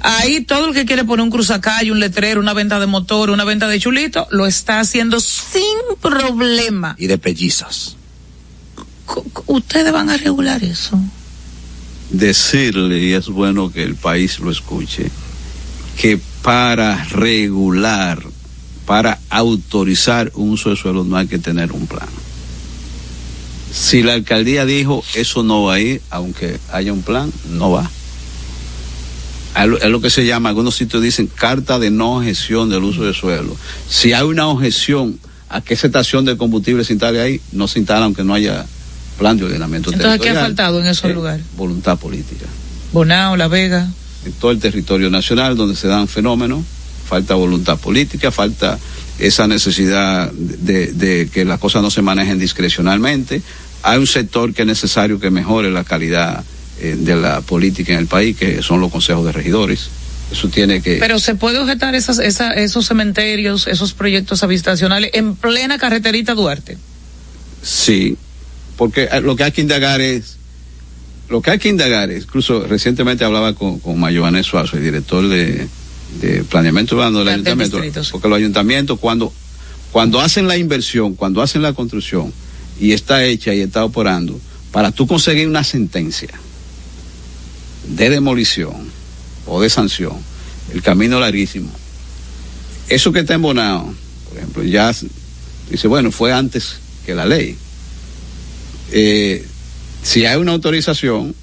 Ahí 0.00 0.42
todo 0.42 0.68
el 0.68 0.74
que 0.74 0.84
quiere 0.84 1.04
poner 1.04 1.24
un 1.24 1.30
cruzacalle, 1.30 1.90
un 1.90 1.98
letrero, 1.98 2.42
una 2.42 2.52
venta 2.52 2.78
de 2.78 2.84
motor, 2.84 3.30
una 3.30 3.44
venta 3.44 3.68
de 3.68 3.80
chulito, 3.80 4.28
lo 4.30 4.46
está 4.46 4.78
haciendo 4.78 5.18
sin 5.18 5.62
problema. 6.02 6.94
Y 6.98 7.06
de 7.06 7.16
pellizas. 7.16 7.96
Ustedes 9.46 9.90
van 9.94 10.10
a 10.10 10.18
regular 10.18 10.62
eso. 10.62 11.00
decirle, 12.10 12.98
y 12.98 13.12
es 13.14 13.28
bueno 13.28 13.72
que 13.72 13.82
el 13.82 13.94
país 13.94 14.40
lo 14.40 14.50
escuche, 14.50 15.10
que 15.98 16.20
para 16.42 17.04
regular, 17.04 18.22
para 18.86 19.18
autorizar 19.30 20.32
un 20.34 20.50
uso 20.50 20.70
de 20.70 20.76
suelo 20.76 21.04
no 21.04 21.16
hay 21.16 21.26
que 21.26 21.38
tener 21.38 21.72
un 21.72 21.86
plan. 21.86 22.08
Si 23.72 24.02
la 24.02 24.14
alcaldía 24.14 24.64
dijo 24.64 25.04
eso 25.14 25.42
no 25.42 25.64
va 25.64 25.74
a 25.74 25.80
ir, 25.80 26.00
aunque 26.10 26.58
haya 26.72 26.92
un 26.92 27.02
plan, 27.02 27.32
no 27.50 27.70
va. 27.70 27.90
Es 29.54 29.90
lo 29.90 30.00
que 30.00 30.10
se 30.10 30.24
llama, 30.24 30.50
algunos 30.50 30.76
sitios 30.76 31.02
dicen 31.02 31.26
carta 31.26 31.78
de 31.78 31.90
no 31.90 32.16
objeción 32.16 32.70
del 32.70 32.84
uso 32.84 33.02
de 33.02 33.12
suelo. 33.12 33.56
Si 33.88 34.12
hay 34.12 34.22
una 34.22 34.46
objeción 34.46 35.18
a 35.48 35.60
que 35.60 35.74
esa 35.74 35.88
estación 35.88 36.24
de 36.24 36.36
combustible 36.36 36.84
se 36.84 36.92
instale 36.92 37.20
ahí, 37.20 37.40
no 37.52 37.66
se 37.66 37.80
instala 37.80 38.04
aunque 38.04 38.22
no 38.22 38.34
haya 38.34 38.66
plan 39.18 39.36
de 39.36 39.44
ordenamiento 39.44 39.92
Entonces, 39.92 40.20
¿qué 40.20 40.30
ha 40.30 40.34
faltado 40.34 40.80
en 40.80 40.86
esos 40.86 41.12
lugares? 41.12 41.44
Voluntad 41.56 41.98
política. 41.98 42.46
Bonao, 42.92 43.36
La 43.36 43.48
Vega. 43.48 43.88
En 44.24 44.32
todo 44.32 44.50
el 44.50 44.58
territorio 44.58 45.10
nacional 45.10 45.56
donde 45.56 45.76
se 45.76 45.88
dan 45.88 46.08
fenómenos, 46.08 46.64
falta 47.08 47.34
voluntad 47.34 47.78
política, 47.78 48.30
falta 48.30 48.78
esa 49.18 49.46
necesidad 49.46 50.30
de, 50.32 50.92
de 50.92 51.28
que 51.32 51.44
las 51.44 51.58
cosas 51.58 51.82
no 51.82 51.90
se 51.90 52.02
manejen 52.02 52.38
discrecionalmente. 52.38 53.42
Hay 53.82 53.98
un 53.98 54.06
sector 54.06 54.52
que 54.52 54.62
es 54.62 54.68
necesario 54.68 55.18
que 55.18 55.30
mejore 55.30 55.70
la 55.70 55.84
calidad 55.84 56.44
eh, 56.80 56.96
de 56.96 57.16
la 57.16 57.40
política 57.40 57.92
en 57.92 57.98
el 57.98 58.06
país, 58.06 58.36
que 58.36 58.62
son 58.62 58.80
los 58.80 58.92
consejos 58.92 59.24
de 59.26 59.32
regidores. 59.32 59.88
Eso 60.30 60.48
tiene 60.48 60.80
que. 60.80 60.98
Pero 60.98 61.18
se 61.18 61.34
puede 61.34 61.58
objetar 61.58 61.96
esas, 61.96 62.20
esa, 62.20 62.52
esos 62.52 62.86
cementerios, 62.86 63.66
esos 63.66 63.94
proyectos 63.94 64.44
habitacionales 64.44 65.10
en 65.14 65.34
plena 65.34 65.78
carreterita 65.78 66.34
Duarte. 66.34 66.78
Sí, 67.62 68.16
porque 68.76 69.08
eh, 69.10 69.20
lo 69.20 69.34
que 69.34 69.44
hay 69.44 69.52
que 69.52 69.60
indagar 69.60 70.00
es. 70.00 70.37
Lo 71.28 71.42
que 71.42 71.50
hay 71.50 71.58
que 71.58 71.68
indagar 71.68 72.10
es, 72.10 72.24
incluso 72.24 72.66
recientemente 72.66 73.24
hablaba 73.24 73.54
con, 73.54 73.80
con 73.80 74.00
Mayoane 74.00 74.42
Suazo, 74.42 74.76
el 74.76 74.82
director 74.82 75.28
de, 75.28 75.68
de 76.20 76.42
planeamiento 76.44 76.96
urbano 76.96 77.18
del 77.18 77.28
ayuntamiento, 77.28 77.78
porque 78.10 78.28
los 78.28 78.38
ayuntamientos 78.38 78.98
cuando, 78.98 79.32
cuando 79.92 80.20
hacen 80.20 80.48
la 80.48 80.56
inversión, 80.56 81.14
cuando 81.14 81.42
hacen 81.42 81.62
la 81.62 81.74
construcción 81.74 82.32
y 82.80 82.92
está 82.92 83.24
hecha 83.24 83.54
y 83.54 83.60
está 83.60 83.84
operando, 83.84 84.40
para 84.72 84.90
tú 84.90 85.06
conseguir 85.06 85.48
una 85.48 85.64
sentencia 85.64 86.30
de 87.88 88.10
demolición 88.10 88.74
o 89.46 89.60
de 89.60 89.70
sanción, 89.70 90.12
el 90.72 90.82
camino 90.82 91.20
larguísimo. 91.20 91.70
Eso 92.88 93.12
que 93.12 93.20
está 93.20 93.34
embonado, 93.34 93.92
por 94.28 94.38
ejemplo, 94.38 94.62
ya 94.64 94.94
dice, 95.70 95.88
bueno, 95.88 96.10
fue 96.10 96.32
antes 96.32 96.76
que 97.04 97.14
la 97.14 97.26
ley. 97.26 97.56
Eh, 98.92 99.46
si 100.08 100.24
hay 100.24 100.38
una 100.38 100.52
autorización, 100.52 101.34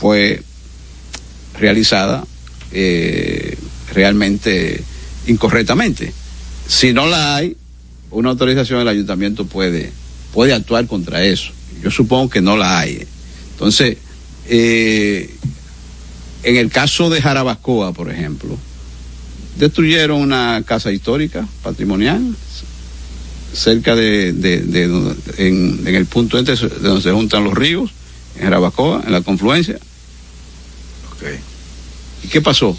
fue 0.00 0.42
realizada 1.56 2.26
eh, 2.72 3.56
realmente 3.92 4.82
incorrectamente. 5.28 6.12
Si 6.66 6.92
no 6.92 7.06
la 7.06 7.36
hay, 7.36 7.56
una 8.10 8.30
autorización 8.30 8.80
el 8.80 8.88
ayuntamiento 8.88 9.46
puede, 9.46 9.92
puede 10.32 10.54
actuar 10.54 10.88
contra 10.88 11.22
eso. 11.22 11.52
Yo 11.84 11.92
supongo 11.92 12.30
que 12.30 12.40
no 12.40 12.56
la 12.56 12.80
hay. 12.80 13.06
Entonces, 13.52 13.98
eh, 14.48 15.32
en 16.42 16.56
el 16.56 16.70
caso 16.70 17.10
de 17.10 17.22
Jarabacoa, 17.22 17.92
por 17.92 18.10
ejemplo, 18.10 18.58
destruyeron 19.56 20.20
una 20.20 20.64
casa 20.66 20.90
histórica, 20.90 21.46
patrimonial, 21.62 22.34
cerca 23.54 23.94
de, 23.94 24.28
en, 25.38 25.86
el 25.86 26.06
punto 26.06 26.38
entre 26.38 26.56
de 26.56 26.68
donde 26.80 27.02
se 27.02 27.12
juntan 27.12 27.44
los 27.44 27.54
ríos, 27.54 27.90
en 28.36 28.42
Jarabacoa, 28.42 29.02
en 29.06 29.12
la 29.12 29.20
confluencia. 29.22 29.78
Okay. 31.16 31.38
¿Y 32.24 32.28
qué 32.28 32.40
pasó? 32.40 32.76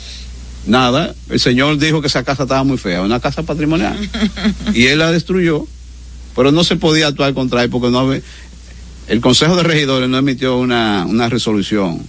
Nada, 0.68 1.16
el 1.30 1.40
señor 1.40 1.78
dijo 1.78 2.02
que 2.02 2.08
esa 2.08 2.24
casa 2.24 2.44
estaba 2.44 2.64
muy 2.64 2.78
fea, 2.78 3.02
una 3.02 3.20
casa 3.20 3.44
patrimonial. 3.44 3.98
y 4.74 4.88
él 4.88 5.00
la 5.00 5.12
destruyó, 5.12 5.66
pero 6.36 6.52
no 6.52 6.64
se 6.64 6.76
podía 6.76 7.08
actuar 7.08 7.34
contra 7.34 7.64
él 7.64 7.70
porque 7.70 7.90
no 7.90 8.14
el 9.08 9.22
Consejo 9.22 9.56
de 9.56 9.64
Regidores 9.64 10.10
no 10.10 10.18
emitió 10.18 10.58
una, 10.58 11.06
una 11.08 11.30
resolución 11.30 12.02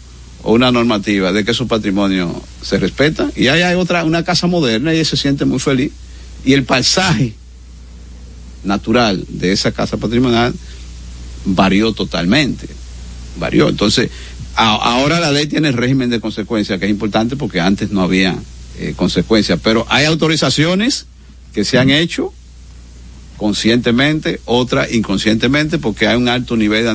o 0.43 0.55
una 0.55 0.73
normativa 0.73 1.31
de 1.31 1.45
que 1.45 1.53
su 1.53 1.69
patrimonio 1.69 2.43
se 2.63 2.79
respeta. 2.79 3.31
Y 3.37 3.49
ahí 3.49 3.61
hay 3.61 3.75
otra, 3.75 4.05
una 4.05 4.25
casa 4.25 4.47
moderna 4.47 4.95
y 4.95 5.01
él 5.01 5.07
se 5.07 5.19
siente 5.19 5.45
muy 5.45 5.59
feliz. 5.59 5.93
Y 6.45 6.55
el 6.55 6.65
paisaje 6.65 7.35
natural 8.67 9.25
de 9.29 9.53
esa 9.53 9.73
casa 9.73 9.97
patrimonial 9.97 10.55
varió 11.45 11.93
totalmente. 11.93 12.69
Varió. 13.39 13.69
Entonces, 13.69 14.11
ahora 14.55 15.21
la 15.21 15.31
ley 15.31 15.47
tiene 15.47 15.69
el 15.69 15.75
régimen 15.75 16.11
de 16.11 16.21
consecuencias, 16.21 16.79
que 16.79 16.87
es 16.87 16.91
importante 16.91 17.37
porque 17.37 17.61
antes 17.61 17.91
no 17.91 18.03
había 18.03 18.37
eh, 18.79 18.95
consecuencias. 18.97 19.59
Pero 19.63 19.87
hay 19.89 20.07
autorizaciones 20.07 21.07
que 21.53 21.65
se 21.65 21.79
han 21.79 21.91
hecho 21.91 22.33
conscientemente, 23.37 24.41
otra 24.47 24.91
inconscientemente, 24.91 25.79
porque 25.79 26.07
hay 26.09 26.17
un 26.17 26.29
alto 26.29 26.57
nivel 26.57 26.85
de 26.85 26.91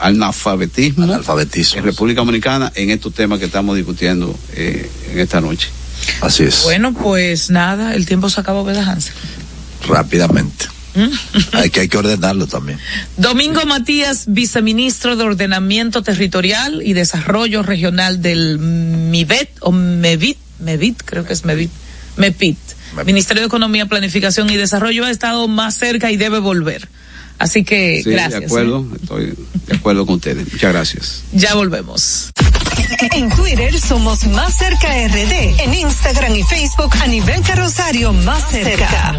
analfabetismo, 0.00 1.04
en 1.04 1.84
República 1.84 2.20
Dominicana 2.22 2.72
en 2.74 2.90
estos 2.90 3.14
temas 3.14 3.38
que 3.38 3.44
estamos 3.44 3.76
discutiendo 3.76 4.34
eh, 4.54 4.90
en 5.12 5.18
esta 5.18 5.40
noche. 5.40 5.68
Así 6.22 6.44
es. 6.44 6.62
Bueno, 6.64 6.94
pues 6.94 7.50
nada, 7.50 7.94
el 7.94 8.06
tiempo 8.06 8.30
se 8.30 8.40
acabó, 8.40 8.64
¿verdad, 8.64 8.88
Hansel? 8.88 9.12
Rápidamente. 9.86 10.66
¿Mm? 10.94 11.08
hay 11.56 11.70
que 11.70 11.80
hay 11.80 11.88
que 11.88 11.98
ordenarlo 11.98 12.46
también. 12.46 12.78
Domingo 13.16 13.64
Matías, 13.64 14.24
viceministro 14.28 15.16
de 15.16 15.24
Ordenamiento 15.24 16.02
Territorial 16.02 16.82
y 16.84 16.92
Desarrollo 16.92 17.62
Regional 17.62 18.22
del 18.22 18.58
MIBET 18.58 19.50
o 19.60 19.72
MEVIT, 19.72 20.38
MEVIT, 20.60 21.02
creo 21.04 21.24
que 21.24 21.32
es 21.32 21.44
MEVIT, 21.44 21.70
MEPIT 22.16 22.58
Ministerio 23.06 23.42
de 23.42 23.46
Economía, 23.46 23.86
Planificación 23.86 24.50
y 24.50 24.56
Desarrollo 24.56 25.04
ha 25.04 25.10
estado 25.10 25.48
más 25.48 25.76
cerca 25.76 26.10
y 26.10 26.16
debe 26.16 26.38
volver. 26.38 26.88
Así 27.38 27.64
que 27.64 28.02
sí, 28.02 28.10
gracias. 28.10 28.40
De 28.40 28.46
acuerdo, 28.46 28.80
¿eh? 28.80 28.98
estoy 29.00 29.34
de 29.66 29.76
acuerdo 29.76 30.04
con 30.04 30.16
ustedes. 30.16 30.52
Muchas 30.52 30.72
gracias. 30.72 31.22
Ya 31.32 31.54
volvemos. 31.54 32.30
En 33.12 33.30
Twitter 33.30 33.78
somos 33.80 34.26
Más 34.26 34.58
Cerca 34.58 34.88
RD. 35.08 35.60
En 35.60 35.74
Instagram 35.74 36.34
y 36.34 36.42
Facebook 36.42 36.90
a 37.00 37.06
nivel 37.06 37.40
carrosario 37.42 38.12
Más 38.12 38.50
Cerca. 38.50 39.18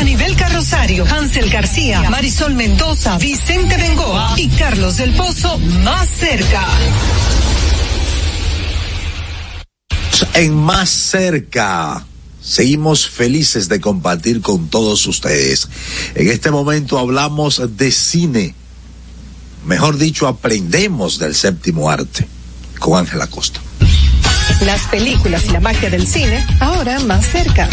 A 0.00 0.02
nivel 0.02 0.34
carrosario, 0.34 1.04
Hansel 1.04 1.50
García, 1.50 2.08
Marisol 2.08 2.54
Mendoza, 2.54 3.18
Vicente 3.18 3.76
Bengoa 3.76 4.32
y 4.38 4.48
Carlos 4.48 4.96
del 4.96 5.12
Pozo 5.12 5.58
más 5.58 6.08
cerca. 6.08 6.66
En 10.32 10.54
más 10.54 10.88
cerca. 10.88 12.06
Seguimos 12.40 13.10
felices 13.10 13.68
de 13.68 13.78
compartir 13.78 14.40
con 14.40 14.68
todos 14.68 15.06
ustedes. 15.06 15.68
En 16.14 16.30
este 16.30 16.50
momento 16.50 16.98
hablamos 16.98 17.60
de 17.76 17.92
cine. 17.92 18.54
Mejor 19.66 19.98
dicho, 19.98 20.26
aprendemos 20.26 21.18
del 21.18 21.34
séptimo 21.34 21.90
arte 21.90 22.26
con 22.78 22.98
Ángela 22.98 23.26
Costa. 23.26 23.60
Las 24.62 24.80
películas 24.86 25.44
y 25.44 25.50
la 25.50 25.60
magia 25.60 25.90
del 25.90 26.06
cine 26.06 26.42
ahora 26.60 27.00
más 27.00 27.26
cerca. 27.26 27.68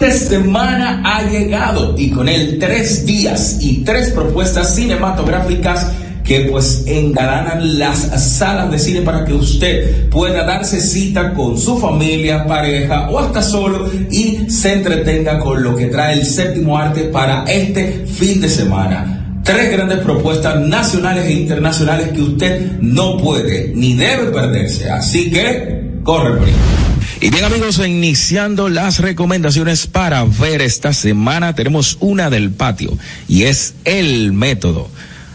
Esta 0.00 0.12
semana 0.12 1.02
ha 1.04 1.28
llegado 1.28 1.96
y 1.98 2.10
con 2.10 2.28
él 2.28 2.58
tres 2.60 3.04
días 3.04 3.58
y 3.60 3.78
tres 3.78 4.10
propuestas 4.10 4.76
cinematográficas 4.76 5.90
que 6.22 6.42
pues 6.42 6.84
engalanan 6.86 7.80
las 7.80 7.98
salas 8.38 8.70
de 8.70 8.78
cine 8.78 9.02
para 9.02 9.24
que 9.24 9.32
usted 9.32 10.08
pueda 10.08 10.44
darse 10.44 10.80
cita 10.80 11.34
con 11.34 11.58
su 11.58 11.78
familia, 11.78 12.46
pareja 12.46 13.10
o 13.10 13.18
hasta 13.18 13.42
solo 13.42 13.90
y 14.08 14.48
se 14.48 14.74
entretenga 14.74 15.40
con 15.40 15.64
lo 15.64 15.74
que 15.74 15.86
trae 15.86 16.14
el 16.14 16.24
séptimo 16.24 16.78
arte 16.78 17.04
para 17.06 17.42
este 17.46 18.06
fin 18.06 18.40
de 18.40 18.48
semana. 18.48 19.40
Tres 19.42 19.72
grandes 19.72 19.98
propuestas 19.98 20.60
nacionales 20.60 21.26
e 21.26 21.32
internacionales 21.32 22.10
que 22.12 22.22
usted 22.22 22.78
no 22.80 23.16
puede 23.16 23.72
ni 23.74 23.94
debe 23.94 24.26
perderse. 24.26 24.90
Así 24.90 25.28
que, 25.28 26.02
corre 26.04 26.36
por 26.36 26.46
ahí. 26.46 26.87
Y 27.20 27.30
bien 27.30 27.44
amigos, 27.44 27.80
iniciando 27.84 28.68
las 28.68 29.00
recomendaciones 29.00 29.88
para 29.88 30.22
ver 30.24 30.62
esta 30.62 30.92
semana, 30.92 31.52
tenemos 31.52 31.96
una 31.98 32.30
del 32.30 32.52
patio 32.52 32.96
y 33.26 33.42
es 33.44 33.74
El 33.84 34.32
Método. 34.32 34.88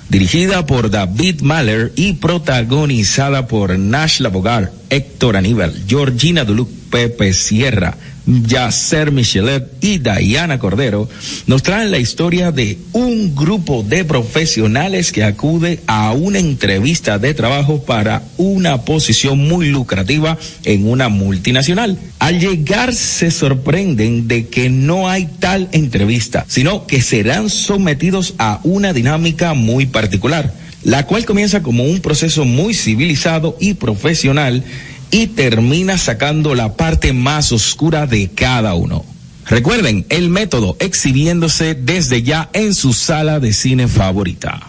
Dirigida 0.07 0.65
por 0.65 0.89
David 0.89 1.41
Mahler 1.41 1.91
y 1.97 2.13
protagonizada 2.13 3.47
por 3.47 3.77
Nash 3.77 4.21
Labogar, 4.21 4.71
Héctor 4.89 5.35
Aníbal, 5.35 5.83
Georgina 5.85 6.45
Duluc, 6.45 6.69
Pepe 6.89 7.33
Sierra, 7.33 7.97
Yacer 8.25 9.11
Michelet 9.11 9.67
y 9.81 9.97
Diana 9.97 10.59
Cordero 10.59 11.09
nos 11.45 11.63
traen 11.63 11.91
la 11.91 11.99
historia 11.99 12.51
de 12.51 12.77
un 12.93 13.35
grupo 13.35 13.83
de 13.83 14.05
profesionales 14.05 15.11
que 15.11 15.23
acude 15.23 15.81
a 15.87 16.11
una 16.13 16.39
entrevista 16.39 17.19
de 17.19 17.33
trabajo 17.33 17.83
para 17.83 18.23
una 18.37 18.81
posición 18.83 19.39
muy 19.39 19.69
lucrativa 19.69 20.37
en 20.63 20.87
una 20.87 21.09
multinacional. 21.09 21.97
Al 22.19 22.39
llegar 22.39 22.93
se 22.93 23.31
sorprenden 23.31 24.27
de 24.27 24.47
que 24.47 24.69
no 24.69 25.09
hay 25.09 25.27
tal 25.39 25.67
entrevista, 25.71 26.45
sino 26.47 26.87
que 26.87 27.01
serán 27.01 27.49
sometidos 27.49 28.35
a 28.37 28.59
una 28.63 28.93
dinámica 28.93 29.53
muy 29.53 29.85
particular, 29.85 30.53
la 30.83 31.05
cual 31.05 31.25
comienza 31.25 31.61
como 31.61 31.83
un 31.83 31.99
proceso 31.99 32.45
muy 32.45 32.73
civilizado 32.73 33.57
y 33.59 33.73
profesional 33.73 34.63
y 35.13 35.27
termina 35.27 35.99
sacando 35.99 36.55
la 36.55 36.73
parte 36.73 37.13
más 37.13 37.51
oscura 37.51 38.07
de 38.07 38.31
cada 38.31 38.73
uno. 38.73 39.05
Recuerden 39.45 40.07
el 40.09 40.29
método 40.29 40.75
exhibiéndose 40.79 41.75
desde 41.75 42.23
ya 42.23 42.49
en 42.53 42.73
su 42.73 42.93
sala 42.93 43.39
de 43.39 43.53
cine 43.53 43.87
favorita. 43.87 44.59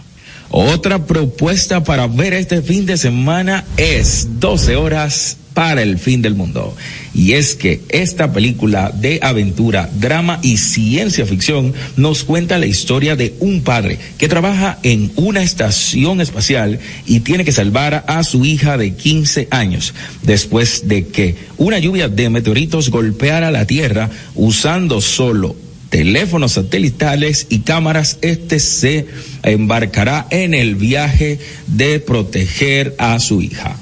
Otra 0.51 1.07
propuesta 1.07 1.83
para 1.83 2.09
ver 2.09 2.35
este 2.35 2.61
fin 2.61 2.85
de 2.85 2.99
semana 2.99 3.65
es 3.79 4.39
12 4.39 4.77
horas 4.77 5.39
para 5.55 5.83
el 5.83 5.99
fin 5.99 6.21
del 6.21 6.35
mundo. 6.35 6.77
Y 7.15 7.33
es 7.33 7.55
que 7.55 7.81
esta 7.89 8.33
película 8.33 8.91
de 8.91 9.21
aventura, 9.23 9.89
drama 9.99 10.41
y 10.43 10.57
ciencia 10.57 11.25
ficción 11.25 11.73
nos 11.97 12.25
cuenta 12.25 12.59
la 12.59 12.67
historia 12.67 13.17
de 13.17 13.35
un 13.39 13.63
padre 13.63 13.99
que 14.19 14.29
trabaja 14.29 14.79
en 14.83 15.13
una 15.15 15.43
estación 15.43 16.21
espacial 16.21 16.81
y 17.07 17.21
tiene 17.21 17.45
que 17.45 17.53
salvar 17.53 18.05
a 18.09 18.25
su 18.25 18.45
hija 18.45 18.77
de 18.77 18.95
15 18.95 19.49
años 19.51 19.95
después 20.23 20.89
de 20.89 21.07
que 21.07 21.37
una 21.57 21.79
lluvia 21.79 22.09
de 22.09 22.29
meteoritos 22.29 22.91
golpeara 22.91 23.51
la 23.51 23.67
Tierra 23.67 24.11
usando 24.35 25.01
solo 25.01 25.55
teléfonos 25.95 26.53
satelitales 26.53 27.47
y 27.51 27.61
cámaras, 27.61 28.19
este 28.21 28.59
se 28.59 29.07
embarcará 29.45 30.27
en 30.31 30.53
el 30.53 30.75
viaje 30.75 31.39
de 31.69 32.01
proteger 32.01 32.97
a 32.99 33.21
su 33.21 33.41
hija. 33.41 33.77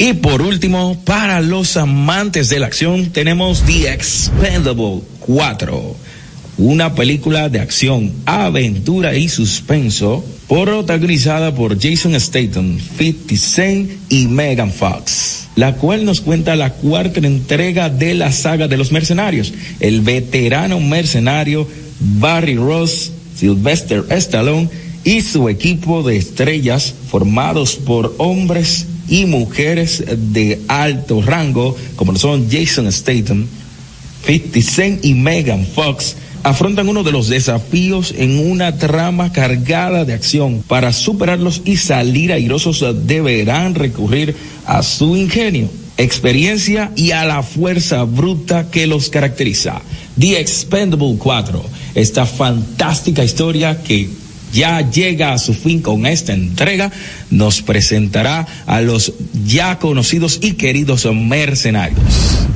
Y 0.00 0.14
por 0.14 0.40
último, 0.40 0.98
para 1.04 1.42
los 1.42 1.76
amantes 1.76 2.48
de 2.48 2.58
la 2.58 2.68
acción, 2.68 3.10
tenemos 3.10 3.62
The 3.66 3.92
Expendable 3.92 5.02
4, 5.18 5.96
una 6.56 6.94
película 6.94 7.50
de 7.50 7.60
acción, 7.60 8.10
aventura 8.24 9.14
y 9.14 9.28
suspenso, 9.28 10.24
protagonizada 10.48 11.54
por 11.54 11.78
Jason 11.78 12.18
Statham, 12.18 12.78
50 12.96 13.36
Cent 13.36 13.90
y 14.08 14.26
Megan 14.26 14.72
Fox, 14.72 15.48
la 15.54 15.74
cual 15.74 16.06
nos 16.06 16.22
cuenta 16.22 16.56
la 16.56 16.72
cuarta 16.72 17.20
entrega 17.20 17.90
de 17.90 18.14
la 18.14 18.32
saga 18.32 18.68
de 18.68 18.78
los 18.78 18.92
mercenarios. 18.92 19.52
El 19.80 20.00
veterano 20.00 20.80
mercenario 20.80 21.68
Barry 22.00 22.56
Ross, 22.56 23.12
Sylvester 23.36 24.06
Stallone 24.08 24.70
y 25.04 25.20
su 25.20 25.50
equipo 25.50 26.02
de 26.02 26.16
estrellas 26.16 26.94
formados 27.10 27.76
por 27.76 28.14
hombres 28.16 28.86
y 29.10 29.26
mujeres 29.26 30.04
de 30.16 30.60
alto 30.68 31.20
rango, 31.20 31.76
como 31.96 32.16
son 32.16 32.48
Jason 32.50 32.90
Statham, 32.90 33.46
50 34.24 34.60
Cent 34.62 35.04
y 35.04 35.14
Megan 35.14 35.66
Fox, 35.66 36.16
afrontan 36.42 36.88
uno 36.88 37.02
de 37.02 37.12
los 37.12 37.28
desafíos 37.28 38.14
en 38.16 38.38
una 38.38 38.78
trama 38.78 39.32
cargada 39.32 40.04
de 40.04 40.14
acción. 40.14 40.62
Para 40.66 40.92
superarlos 40.92 41.62
y 41.64 41.76
salir 41.76 42.32
airosos 42.32 42.84
deberán 43.06 43.74
recurrir 43.74 44.36
a 44.64 44.82
su 44.82 45.16
ingenio, 45.16 45.68
experiencia 45.96 46.92
y 46.96 47.10
a 47.10 47.24
la 47.24 47.42
fuerza 47.42 48.04
bruta 48.04 48.70
que 48.70 48.86
los 48.86 49.10
caracteriza. 49.10 49.82
The 50.18 50.40
Expendable 50.40 51.16
4, 51.18 51.64
esta 51.94 52.26
fantástica 52.26 53.24
historia 53.24 53.82
que 53.82 54.08
ya 54.52 54.88
llega 54.90 55.32
a 55.32 55.38
su 55.38 55.54
fin 55.54 55.82
con 55.82 56.06
esta 56.06 56.32
entrega, 56.32 56.90
nos 57.30 57.62
presentará 57.62 58.46
a 58.66 58.80
los 58.80 59.12
ya 59.44 59.78
conocidos 59.78 60.38
y 60.42 60.52
queridos 60.52 61.06
mercenarios. 61.14 62.46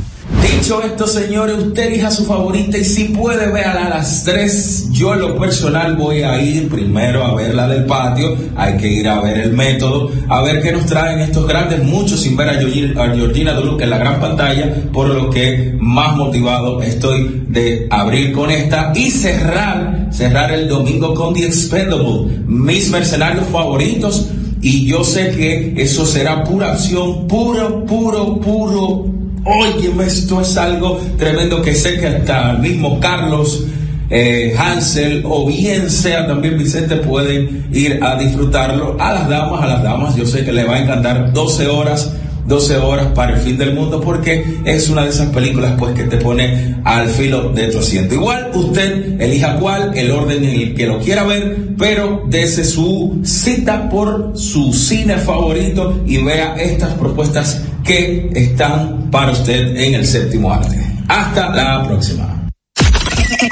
Dicho 0.42 0.82
esto, 0.82 1.06
señores, 1.06 1.56
usted 1.58 1.88
elija 1.88 2.10
su 2.10 2.24
favorita 2.24 2.78
y 2.78 2.84
si 2.84 3.04
puede 3.04 3.50
verla 3.50 3.86
a 3.86 3.88
las 3.88 4.24
3, 4.24 4.90
yo 4.90 5.14
en 5.14 5.20
lo 5.20 5.38
personal 5.38 5.96
voy 5.96 6.22
a 6.22 6.40
ir 6.40 6.68
primero 6.68 7.24
a 7.24 7.34
ver 7.34 7.54
la 7.54 7.68
del 7.68 7.84
patio, 7.84 8.36
hay 8.56 8.76
que 8.76 8.88
ir 8.88 9.08
a 9.08 9.20
ver 9.20 9.38
el 9.38 9.52
método, 9.52 10.10
a 10.28 10.42
ver 10.42 10.62
qué 10.62 10.72
nos 10.72 10.86
traen 10.86 11.20
estos 11.20 11.46
grandes, 11.46 11.82
muchos 11.82 12.20
sin 12.20 12.36
ver 12.36 12.48
a 12.48 12.54
Georgina, 12.54 13.02
a 13.02 13.14
Georgina 13.14 13.52
Duluc 13.52 13.80
en 13.80 13.90
la 13.90 13.98
gran 13.98 14.20
pantalla, 14.20 14.74
por 14.92 15.08
lo 15.08 15.30
que 15.30 15.76
más 15.78 16.16
motivado 16.16 16.82
estoy 16.82 17.44
de 17.48 17.86
abrir 17.90 18.32
con 18.32 18.50
esta 18.50 18.92
y 18.94 19.10
cerrar, 19.10 20.03
cerrar 20.14 20.52
el 20.52 20.68
domingo 20.68 21.14
con 21.14 21.34
The 21.34 21.46
Expendable, 21.46 22.42
mis 22.46 22.90
mercenarios 22.90 23.46
favoritos, 23.48 24.28
y 24.62 24.86
yo 24.86 25.04
sé 25.04 25.30
que 25.30 25.74
eso 25.76 26.06
será 26.06 26.44
pura 26.44 26.72
acción, 26.72 27.26
puro, 27.26 27.84
puro, 27.84 28.40
puro 28.40 29.14
Óyeme, 29.46 30.06
esto 30.06 30.40
es 30.40 30.56
algo 30.56 30.98
tremendo 31.18 31.60
que 31.60 31.74
sé 31.74 31.98
que 32.00 32.06
hasta 32.06 32.52
el 32.52 32.60
mismo 32.60 32.98
Carlos 32.98 33.64
eh, 34.08 34.54
Hansel 34.58 35.22
o 35.26 35.46
bien 35.46 35.90
sea 35.90 36.26
también 36.26 36.56
Vicente 36.56 36.96
pueden 36.96 37.66
ir 37.70 38.02
a 38.02 38.16
disfrutarlo. 38.16 38.96
A 38.98 39.12
las 39.12 39.28
damas, 39.28 39.62
a 39.62 39.66
las 39.66 39.82
damas, 39.82 40.16
yo 40.16 40.24
sé 40.24 40.46
que 40.46 40.52
le 40.52 40.64
va 40.64 40.76
a 40.76 40.82
encantar 40.82 41.30
12 41.32 41.66
horas 41.66 42.14
12 42.46 42.76
horas 42.76 43.06
para 43.14 43.36
el 43.36 43.40
fin 43.40 43.56
del 43.56 43.74
mundo 43.74 44.00
porque 44.00 44.58
es 44.64 44.88
una 44.88 45.04
de 45.04 45.10
esas 45.10 45.28
películas 45.30 45.74
pues 45.78 45.94
que 45.94 46.04
te 46.04 46.18
pone 46.18 46.76
al 46.84 47.08
filo 47.08 47.50
de 47.50 47.68
tu 47.68 47.78
asiento. 47.78 48.14
Igual 48.14 48.50
usted 48.54 49.20
elija 49.20 49.56
cuál, 49.58 49.96
el 49.96 50.10
orden 50.10 50.44
en 50.44 50.60
el 50.60 50.74
que 50.74 50.86
lo 50.86 50.98
quiera 50.98 51.24
ver, 51.24 51.74
pero 51.78 52.22
dese 52.26 52.64
su 52.64 53.20
cita 53.24 53.88
por 53.88 54.32
su 54.36 54.72
cine 54.72 55.16
favorito 55.18 56.02
y 56.06 56.22
vea 56.22 56.54
estas 56.56 56.94
propuestas 56.94 57.62
que 57.82 58.30
están 58.34 59.10
para 59.10 59.32
usted 59.32 59.76
en 59.76 59.94
el 59.94 60.06
séptimo 60.06 60.52
arte. 60.52 60.78
Hasta 61.08 61.54
la 61.54 61.86
próxima. 61.86 62.34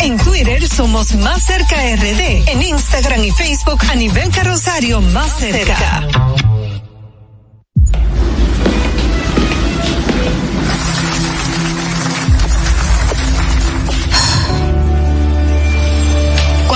En 0.00 0.16
Twitter 0.18 0.66
somos 0.68 1.14
Más 1.16 1.44
Cerca 1.44 1.76
RD. 1.76 2.48
En 2.48 2.62
Instagram 2.62 3.24
y 3.24 3.30
Facebook 3.30 3.80
a 3.90 3.94
nivel 3.94 4.30
carrosario 4.30 5.00
Más 5.00 5.38
Cerca. 5.38 6.51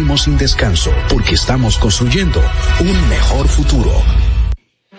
sin 0.00 0.38
descanso 0.38 0.90
porque 1.10 1.34
estamos 1.34 1.76
construyendo 1.76 2.42
un 2.80 3.08
mejor 3.08 3.46
futuro. 3.48 3.92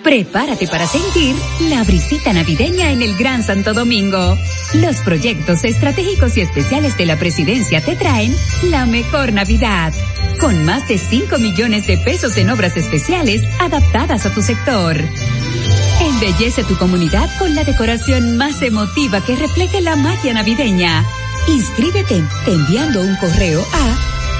Prepárate 0.03 0.67
para 0.67 0.87
sentir 0.87 1.35
la 1.69 1.83
brisita 1.83 2.33
navideña 2.33 2.91
en 2.91 3.01
el 3.01 3.15
Gran 3.17 3.43
Santo 3.43 3.73
Domingo. 3.73 4.37
Los 4.75 4.97
proyectos 4.97 5.63
estratégicos 5.63 6.37
y 6.37 6.41
especiales 6.41 6.97
de 6.97 7.05
la 7.05 7.17
presidencia 7.17 7.81
te 7.81 7.95
traen 7.95 8.35
la 8.69 8.85
mejor 8.85 9.33
Navidad, 9.33 9.91
con 10.39 10.65
más 10.65 10.87
de 10.87 10.97
5 10.97 11.37
millones 11.39 11.87
de 11.87 11.97
pesos 11.97 12.37
en 12.37 12.49
obras 12.51 12.77
especiales 12.77 13.43
adaptadas 13.59 14.25
a 14.25 14.33
tu 14.33 14.41
sector. 14.41 14.95
Embellece 15.99 16.63
tu 16.63 16.77
comunidad 16.77 17.29
con 17.37 17.53
la 17.55 17.63
decoración 17.63 18.37
más 18.37 18.61
emotiva 18.61 19.23
que 19.23 19.35
refleje 19.35 19.81
la 19.81 19.95
magia 19.95 20.33
navideña. 20.33 21.03
Inscríbete 21.47 22.23
enviando 22.47 23.01
un 23.01 23.15
correo 23.17 23.61
a 23.73 24.10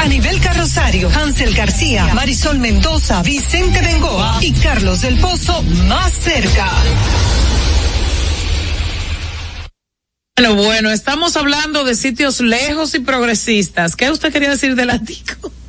a 0.00 0.08
nivel 0.08 0.40
carrosario, 0.40 1.10
Hansel 1.10 1.54
García, 1.54 2.14
Marisol 2.14 2.58
Mendoza, 2.58 3.22
Vicente 3.22 3.82
Bengoa 3.82 4.38
y 4.40 4.52
Carlos 4.52 5.02
del 5.02 5.18
Pozo 5.18 5.62
más 5.62 6.12
cerca. 6.12 6.70
Bueno, 10.36 10.54
bueno, 10.54 10.90
estamos 10.90 11.36
hablando 11.36 11.84
de 11.84 11.94
sitios 11.94 12.40
lejos 12.40 12.94
y 12.94 13.00
progresistas. 13.00 13.94
¿Qué 13.94 14.10
usted 14.10 14.32
quería 14.32 14.48
decir 14.48 14.74
del 14.74 14.88
Atico? 14.88 15.52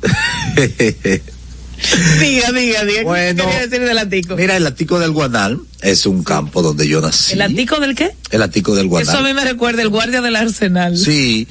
diga, 2.20 2.52
diga, 2.52 2.84
diga. 2.84 3.02
Bueno, 3.02 3.44
¿Qué 3.44 3.50
quería 3.50 3.66
decir 3.66 3.86
del 3.86 3.98
Atico? 3.98 4.36
Mira, 4.36 4.56
el 4.56 4.66
Atico 4.66 4.98
del 4.98 5.10
Guanal 5.10 5.60
es 5.82 6.06
un 6.06 6.22
campo 6.22 6.62
donde 6.62 6.86
yo 6.88 7.00
nací. 7.00 7.34
¿El 7.34 7.42
Atico 7.42 7.80
del 7.80 7.94
qué? 7.94 8.12
El 8.30 8.42
Atico 8.42 8.74
del 8.74 8.86
Guanal. 8.86 9.08
Eso 9.08 9.18
a 9.18 9.22
mí 9.22 9.34
me 9.34 9.44
recuerda 9.44 9.82
el 9.82 9.88
guardia 9.88 10.20
del 10.22 10.36
Arsenal. 10.36 10.96
Sí. 10.96 11.48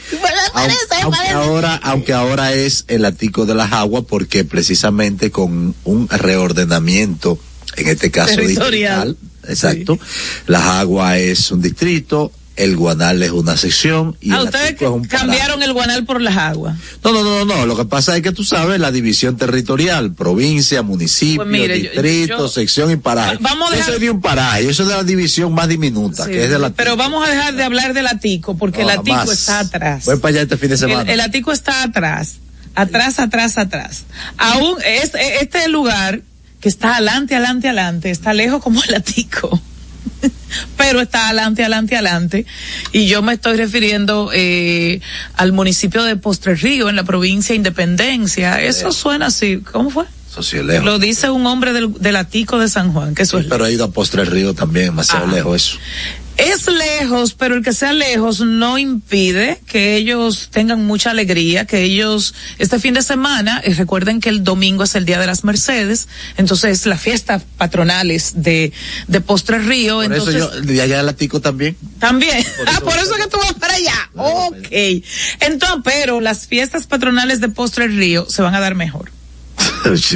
Aunque, 0.54 0.76
aunque 1.04 1.30
ahora, 1.30 1.76
aunque 1.84 2.14
ahora 2.14 2.54
es 2.54 2.86
el 2.88 3.06
Atico 3.06 3.46
de 3.46 3.56
las 3.56 3.74
Aguas 3.74 4.06
porque 4.08 4.46
precisamente 4.46 5.32
con 5.32 5.76
un 5.84 6.08
reordenamiento, 6.08 7.40
en 7.76 7.88
este 7.90 8.10
caso 8.10 8.36
Territorial. 8.36 9.10
distrital, 9.10 9.52
exacto, 9.52 10.00
las 10.48 10.64
Aguas 10.64 11.18
es 11.18 11.52
un 11.52 11.62
distrito, 11.62 12.32
el 12.64 12.76
Guanal 12.76 13.22
es 13.24 13.32
una 13.32 13.58
sección 13.58 14.16
y 14.22 14.32
Ah, 14.32 14.38
el 14.38 14.44
ustedes 14.46 14.76
es 14.80 14.88
un 14.88 15.04
cambiaron 15.06 15.64
el 15.64 15.74
guanal 15.74 16.06
por 16.06 16.22
las 16.22 16.38
aguas. 16.38 16.78
No, 17.04 17.12
no, 17.12 17.24
no, 17.24 17.44
no, 17.46 17.66
lo 17.66 17.76
que 17.76 17.86
pasa 17.86 18.16
es 18.16 18.22
que 18.22 18.32
tú 18.32 18.44
sabes 18.44 18.80
la 18.80 18.92
división 18.92 19.38
territorial, 19.38 20.14
provincia, 20.14 20.82
municipio, 20.82 21.38
Pues 21.44 21.48
mire, 21.50 21.82
yo- 21.82 21.90
distrito, 21.92 22.38
yo- 22.38 22.48
sección 22.48 22.92
y 22.92 22.96
paraje. 22.98 23.38
Vamos 23.40 23.72
a 23.72 23.76
dejar- 23.76 23.92
soy 23.94 24.00
de 24.00 24.10
un 24.12 24.22
paraje, 24.22 24.70
eso 24.70 24.84
es 24.84 24.90
de 24.90 24.96
la 24.96 25.04
división 25.04 25.54
más 25.54 25.68
diminuta, 25.68 26.26
Sí, 26.26 26.32
que 26.32 26.44
es 26.46 26.50
de 26.50 26.60
la 26.60 26.70
Pero 26.70 26.96
vamos 26.98 27.28
a 27.28 27.32
dejar 27.32 27.56
de 27.56 27.64
hablar 27.64 27.94
del 27.94 28.08
Atico, 28.08 28.56
porque 28.58 28.84
No, 28.84 28.90
el 28.92 29.00
Atico 29.00 29.32
está 29.32 29.60
atrás. 29.60 30.06
Voy 30.06 30.18
para 30.18 30.30
allá 30.34 30.42
este 30.44 30.58
fin 30.58 30.70
de 30.70 30.76
El, 30.76 30.80
semana. 30.80 31.12
el 31.12 31.20
Atico 31.20 31.52
está 31.52 31.84
atrás, 31.84 32.36
atrás, 32.76 33.20
atrás, 33.20 33.58
atrás. 33.58 34.04
Aún 34.38 34.76
es, 34.86 35.12
este 35.42 35.68
lugar 35.68 36.22
que 36.60 36.70
está 36.70 36.96
adelante, 36.98 37.36
adelante, 37.36 37.68
adelante, 37.70 38.12
está 38.12 38.34
lejos 38.34 38.62
como 38.62 38.84
el 38.84 38.94
Atico. 38.94 39.60
Pero 40.78 41.02
está 41.02 41.28
adelante, 41.28 41.62
adelante, 41.64 41.96
adelante. 41.96 42.46
Y 42.92 43.08
yo 43.08 43.22
me 43.22 43.34
estoy 43.34 43.58
refiriendo 43.58 44.30
eh, 44.34 45.00
al 45.36 45.52
municipio 45.54 46.04
de 46.04 46.16
Postre 46.16 46.56
Río, 46.56 46.90
en 46.90 46.96
la 46.96 47.04
provincia 47.04 47.54
de 47.54 47.58
Independencia. 47.58 48.62
Eso 48.62 48.92
suena 48.92 49.28
así. 49.28 49.62
¿Cómo 49.72 49.90
fue? 49.90 50.06
Eso 50.30 50.44
sí 50.44 50.58
es 50.58 50.66
lejos. 50.66 50.86
Lo 50.86 50.98
dice 51.00 51.30
un 51.30 51.46
hombre 51.46 51.74
del, 51.74 51.94
del 52.00 52.16
Atico 52.16 52.58
de 52.58 52.70
San 52.70 52.94
Juan, 52.94 53.16
que 53.16 53.24
eso 53.24 53.38
es 53.38 53.48
Pero 53.48 53.66
he 53.66 53.74
ido 53.74 53.86
a 53.86 53.92
Postre 53.92 54.24
Río 54.26 54.54
también, 54.54 54.86
demasiado 54.86 55.26
Ah. 55.28 55.32
lejos 55.32 55.56
eso. 55.56 55.78
Es 56.38 56.68
lejos, 56.68 57.34
pero 57.34 57.56
el 57.56 57.64
que 57.64 57.74
sea 57.74 57.94
lejos 57.94 58.40
no 58.40 58.78
impide 58.78 59.62
que 59.68 59.96
ellos 59.96 60.50
tengan 60.52 60.86
mucha 60.86 61.12
alegría, 61.12 61.66
que 61.66 61.84
ellos 61.84 62.34
este 62.58 62.80
fin 62.80 62.94
de 62.94 63.04
semana, 63.04 63.62
eh, 63.64 63.74
recuerden 63.76 64.22
que 64.22 64.30
el 64.30 64.44
domingo 64.44 64.84
es 64.84 64.96
el 64.96 65.06
Día 65.06 65.20
de 65.20 65.28
las 65.28 65.44
Mercedes, 65.44 66.08
entonces 66.38 66.86
las 66.86 67.02
fiestas 67.02 67.44
patronales 67.58 68.42
de, 68.44 68.72
de 69.08 69.22
Postre 69.22 69.60
Río, 69.60 69.98
Por 69.98 70.06
entonces 70.06 70.36
eso 70.36 70.54
yo, 70.54 70.62
de 70.62 70.82
allá 70.82 70.98
del 70.98 71.10
Atico 71.10 71.42
también. 71.42 71.78
también. 72.00 72.44
ah, 72.68 72.80
por 72.84 72.98
eso 72.98 73.14
que 73.16 73.28
tú 73.28 73.38
vas 73.38 73.54
para 73.54 73.76
allá. 73.76 74.10
Ok. 74.16 74.68
Entonces, 75.42 75.80
pero 75.84 76.22
las 76.22 76.48
fiestas 76.48 76.88
patronales 76.88 77.40
de 77.42 77.50
Postre 77.50 77.88
Río 77.88 78.28
se 78.30 78.42
van 78.42 78.56
a 78.56 78.60
dar 78.60 78.76
mejor. 78.76 79.12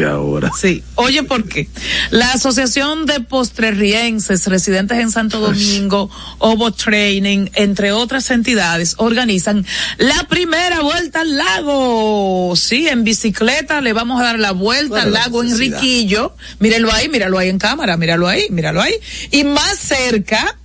Ahora. 0.08 0.52
Sí. 0.60 0.84
Oye, 0.96 1.24
¿por 1.24 1.48
qué? 1.48 1.68
La 2.12 2.32
Asociación 2.34 3.06
de 3.06 3.20
Postrerrienses 3.20 4.46
residentes 4.48 5.00
en 5.00 5.12
Santo 5.12 5.40
Domingo, 5.40 6.10
Ovo 6.38 6.72
Training, 6.72 7.48
entre 7.54 7.92
otras 7.92 8.30
entidades, 8.30 8.96
organizan 8.98 9.66
la 9.98 10.28
primera 10.30 10.82
vuelta 10.82 11.22
al 11.22 11.38
lago. 11.38 12.54
Sí, 12.56 12.88
en 12.88 13.04
bicicleta 13.04 13.82
le 13.82 13.94
vamos 13.94 14.22
a 14.22 14.26
dar 14.26 14.40
la 14.40 14.52
vuelta 14.52 14.90
¿Cuál 14.90 15.02
al 15.04 15.14
lago 15.14 15.44
necesidad? 15.44 15.80
Enriquillo. 15.80 16.36
Míralo 16.60 16.92
ahí, 16.92 17.10
míralo 17.10 17.38
ahí 17.38 17.50
en 17.50 17.60
cámara, 17.60 17.98
míralo 17.98 18.28
ahí, 18.28 18.48
míralo 18.50 18.82
ahí. 18.82 18.94
Y 19.32 19.44
más 19.44 19.78
cerca, 19.80 20.58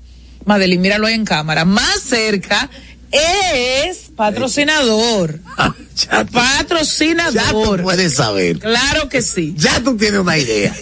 Madeline, 0.44 0.80
míralo 0.80 1.06
ahí 1.06 1.14
en 1.14 1.24
cámara, 1.24 1.64
más 1.64 2.00
cerca 2.00 2.70
es 3.12 4.10
patrocinador. 4.16 5.40
Ya 6.10 6.24
tú, 6.24 6.32
Patrocinador. 6.32 7.34
ya 7.34 7.50
tú 7.50 7.76
puedes 7.82 8.14
saber. 8.14 8.58
Claro 8.58 9.10
que 9.10 9.20
sí. 9.20 9.52
Ya 9.58 9.80
tú 9.84 9.98
tienes 9.98 10.20
una 10.20 10.38
idea. 10.38 10.74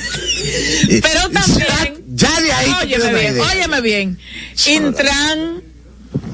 Pero 1.02 1.30
también. 1.32 2.04
Ya 2.14 2.40
de 2.40 2.52
ahí 2.52 2.72
Óyeme 2.82 3.12
bien, 3.20 3.40
óyeme 3.40 3.80
bien. 3.80 4.18
Intran, 4.66 5.62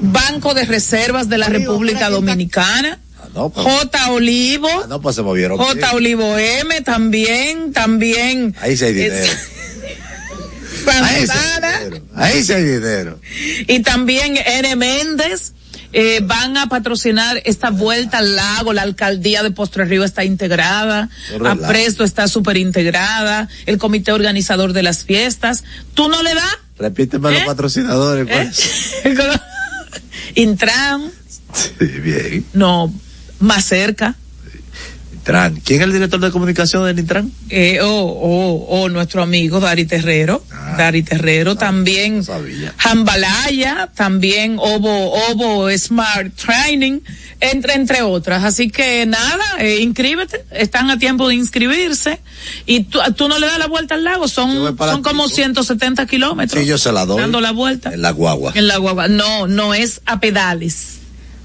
Banco 0.01 0.53
de 0.53 0.65
Reservas 0.65 1.27
de 1.27 1.39
la 1.39 1.47
República 1.47 2.09
Dominicana. 2.11 2.99
No, 3.33 3.49
pues, 3.49 3.65
J. 3.65 4.11
Olivo. 4.11 4.69
ah, 4.69 4.85
no, 4.87 5.01
pues 5.01 5.15
se 5.15 5.23
movieron. 5.23 5.57
J. 5.57 5.93
Olivo 5.93 6.37
M 6.37 6.81
también, 6.81 7.73
también. 7.73 8.55
Ahí 8.61 8.77
sí 8.77 8.85
hay 8.85 8.93
dinero. 8.93 9.15
Es- 9.15 9.37
Ahí 10.87 11.25
sí 11.27 11.31
hay 11.33 11.55
dinero. 11.61 12.05
Ahí 12.15 12.43
sí 12.43 12.53
hay 12.53 12.63
dinero. 12.63 13.19
Y 13.67 13.79
también 13.81 14.37
N. 14.37 14.75
Méndez. 14.75 15.53
eh, 15.95 16.21
van 16.23 16.57
a 16.57 16.67
patrocinar 16.69 17.39
esta 17.45 17.69
vuelta 17.69 18.17
al 18.17 18.35
lago, 18.35 18.73
la 18.73 18.81
alcaldía 18.81 19.43
de 19.43 19.51
Postre 19.51 19.85
Río 19.85 20.03
está 20.03 20.23
integrada, 20.23 21.09
relajo. 21.37 21.65
Apresto 21.65 22.03
está 22.03 22.27
súper 22.27 22.57
integrada, 22.57 23.47
el 23.67 23.77
comité 23.77 24.11
organizador 24.11 24.73
de 24.73 24.81
las 24.81 25.03
fiestas. 25.05 25.63
¿Tú 25.93 26.09
no 26.09 26.23
le 26.23 26.33
das? 26.33 26.57
Repíteme 26.79 27.31
los 27.31 27.41
¿Eh? 27.41 27.45
patrocinadores. 27.45 28.27
¿Eh? 28.27 28.49
pues. 29.03 29.17
Intran, 30.35 31.11
Sí, 31.53 31.85
bien. 31.85 32.45
no, 32.53 32.91
más 33.39 33.65
cerca. 33.65 34.15
Intran. 35.23 35.55
¿Quién 35.63 35.79
es 35.79 35.85
el 35.87 35.93
director 35.93 36.19
de 36.19 36.31
comunicación 36.31 36.83
del 36.85 36.99
Intran? 36.99 37.31
Eh, 37.49 37.79
oh, 37.81 37.87
oh, 37.87 38.65
oh, 38.81 38.89
nuestro 38.89 39.23
amigo 39.23 39.61
Dari 39.61 39.85
Terrero, 39.85 40.43
Dari 40.77 41.01
Terrero, 41.01 41.55
también 41.55 42.19
Ah, 42.19 42.23
sabía. 42.23 42.73
Jambalaya, 42.77 43.89
también 43.95 44.57
Ovo, 44.59 45.13
Ovo 45.31 45.69
Smart 45.77 46.33
Training, 46.35 46.99
entre, 47.39 47.75
entre 47.75 48.01
otras. 48.01 48.43
Así 48.43 48.69
que 48.69 49.05
nada, 49.05 49.43
eh, 49.59 49.79
inscríbete, 49.79 50.43
están 50.51 50.89
a 50.89 50.99
tiempo 50.99 51.29
de 51.29 51.35
inscribirse. 51.35 52.19
Y 52.65 52.83
tú, 52.83 52.99
tú 53.15 53.29
no 53.29 53.39
le 53.39 53.47
das 53.47 53.59
la 53.59 53.67
vuelta 53.67 53.95
al 53.95 54.03
lago, 54.03 54.27
son, 54.27 54.75
son 54.77 55.01
como 55.03 55.23
Atico. 55.23 55.35
170 55.37 56.05
kilómetros. 56.05 56.61
Sí, 56.61 56.67
yo 56.67 56.77
se 56.77 56.91
la 56.91 57.05
doy. 57.05 57.21
Dando 57.21 57.39
la 57.39 57.51
vuelta. 57.51 57.93
En 57.93 58.01
la 58.01 58.11
guagua. 58.11 58.51
En 58.55 58.67
la 58.67 58.75
guagua. 58.75 59.07
No, 59.07 59.47
no 59.47 59.73
es 59.73 60.01
a 60.05 60.19
pedales. 60.19 60.99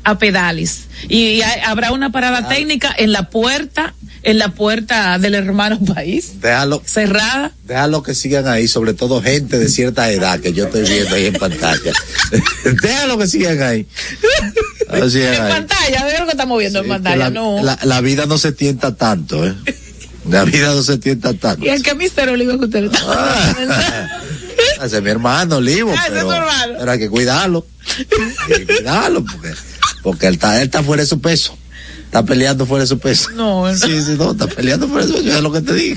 A 0.05 0.19
pedales. 0.19 0.83
Y, 1.09 1.43
hay- 1.43 1.61
habrá 1.67 1.93
una 1.93 2.11
parada 2.11 2.49
técnica 2.49 2.95
en 2.97 3.13
la 3.13 3.29
puerta, 3.31 3.95
en 4.23 4.39
la 4.39 4.49
puerta 4.51 5.19
del 5.19 5.35
hermano 5.35 5.79
país, 5.95 6.41
Déjalo, 6.41 6.83
cerrada. 6.85 7.53
déjalo 7.65 8.03
que 8.03 8.15
sigan 8.15 8.49
ahí, 8.49 8.69
sobre 8.69 8.95
todo 8.95 9.23
gente 9.23 9.59
de 9.59 9.69
cierta 9.69 10.11
edad 10.11 10.41
que 10.41 10.53
yo 10.53 10.65
estoy 10.67 10.83
viendo 10.89 11.15
ahí 11.15 11.27
en 11.27 11.35
pantalla. 11.35 11.93
déjalo 12.83 13.19
que 13.19 13.27
sigan 13.29 13.63
ahí. 13.63 13.87
Ah, 14.89 15.09
sigan 15.11 15.35
En 15.35 15.43
ahí. 15.43 15.53
pantalla, 15.53 16.05
de 16.07 16.19
lo 16.19 16.25
que 16.25 16.31
estamos 16.33 16.59
viendo 16.59 16.79
en 16.79 16.85
Sí, 16.87 16.91
pantalla, 16.91 17.17
la, 17.17 17.31
no. 17.31 17.63
la- 17.63 17.79
la 17.83 18.01
vida 18.01 18.27
no 18.27 18.39
se 18.39 18.53
tienta 18.53 18.95
tanto, 18.97 19.47
¿eh? 19.47 19.55
La 20.29 20.45
vida 20.45 20.69
no 20.75 20.83
se 20.83 20.99
tienta 20.99 21.33
tanto. 21.35 21.65
y 21.65 21.69
el 21.71 21.83
que 21.83 21.95
mister 21.95 22.29
Olivo 22.29 22.59
que 22.59 22.65
usted 22.67 22.85
está 22.85 23.57
Ese 24.85 24.97
es 24.99 25.03
mi 25.03 25.11
hermano, 25.11 25.57
Olivo, 25.57 25.93
Ah, 25.97 26.07
es 26.07 26.13
pero 26.79 26.91
hay 26.91 26.99
que 26.99 27.09
cuidarlo. 27.09 27.67
Hay 28.49 28.67
que 28.67 28.67
cuidarlo 28.77 29.25
porque, 29.25 29.53
porque 30.03 30.27
él 30.27 30.35
está, 30.35 30.57
él 30.59 30.65
está 30.65 30.83
fuera 30.83 31.03
de 31.03 31.09
su 31.09 31.21
peso. 31.21 31.57
Está 32.05 32.25
peleando 32.25 32.65
fuera 32.65 32.85
de 32.85 32.89
su 32.89 32.99
peso. 32.99 33.29
No, 33.35 33.67
no. 33.71 33.77
Sí, 33.77 34.03
sí, 34.03 34.15
no, 34.17 34.31
está 34.33 34.47
peleando 34.47 34.89
fuera 34.89 35.05
de 35.07 35.13
su 35.13 35.19
peso, 35.23 35.37
es 35.37 35.43
lo 35.43 35.53
que 35.53 35.61
te 35.61 35.75
digo. 35.75 35.97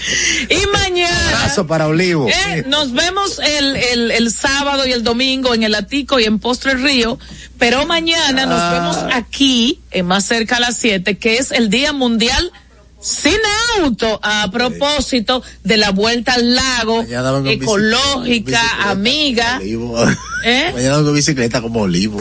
Y 0.50 0.68
mañana. 0.68 1.38
Abrazo 1.40 1.66
para 1.68 1.88
Olivo. 1.88 2.28
Eh, 2.28 2.66
nos 2.68 2.92
vemos 2.92 3.40
el, 3.40 3.78
el, 3.78 4.12
el 4.12 4.32
sábado 4.34 4.86
y 4.86 4.92
el 4.92 5.04
domingo 5.04 5.54
en 5.54 5.64
el 5.64 5.74
Atico 5.74 6.20
y 6.20 6.26
en 6.26 6.40
Postre 6.40 6.74
Río, 6.74 7.18
pero 7.58 7.86
mañana 7.86 8.46
nos 8.46 8.60
Ah. 8.60 8.72
vemos 8.74 8.98
aquí, 9.16 9.80
en 9.92 10.06
más 10.06 10.26
cerca 10.26 10.58
a 10.58 10.60
las 10.60 10.76
7, 10.78 11.18
que 11.18 11.38
es 11.38 11.52
el 11.52 11.70
Día 11.70 11.94
Mundial 11.94 12.52
sin 13.00 13.38
auto, 13.80 14.20
a 14.22 14.52
propósito 14.52 15.42
de 15.64 15.78
la 15.78 15.92
vuelta 15.92 16.34
al 16.34 16.56
lago, 16.56 17.04
ecológica, 17.48 18.22
bicicleta, 18.22 18.90
amiga. 18.92 19.58
Olivo. 19.62 19.96
¿Eh? 20.44 20.72
Mañana 20.74 20.98
en 20.98 21.14
bicicleta 21.14 21.62
como 21.62 21.82
Olivo. 21.84 22.20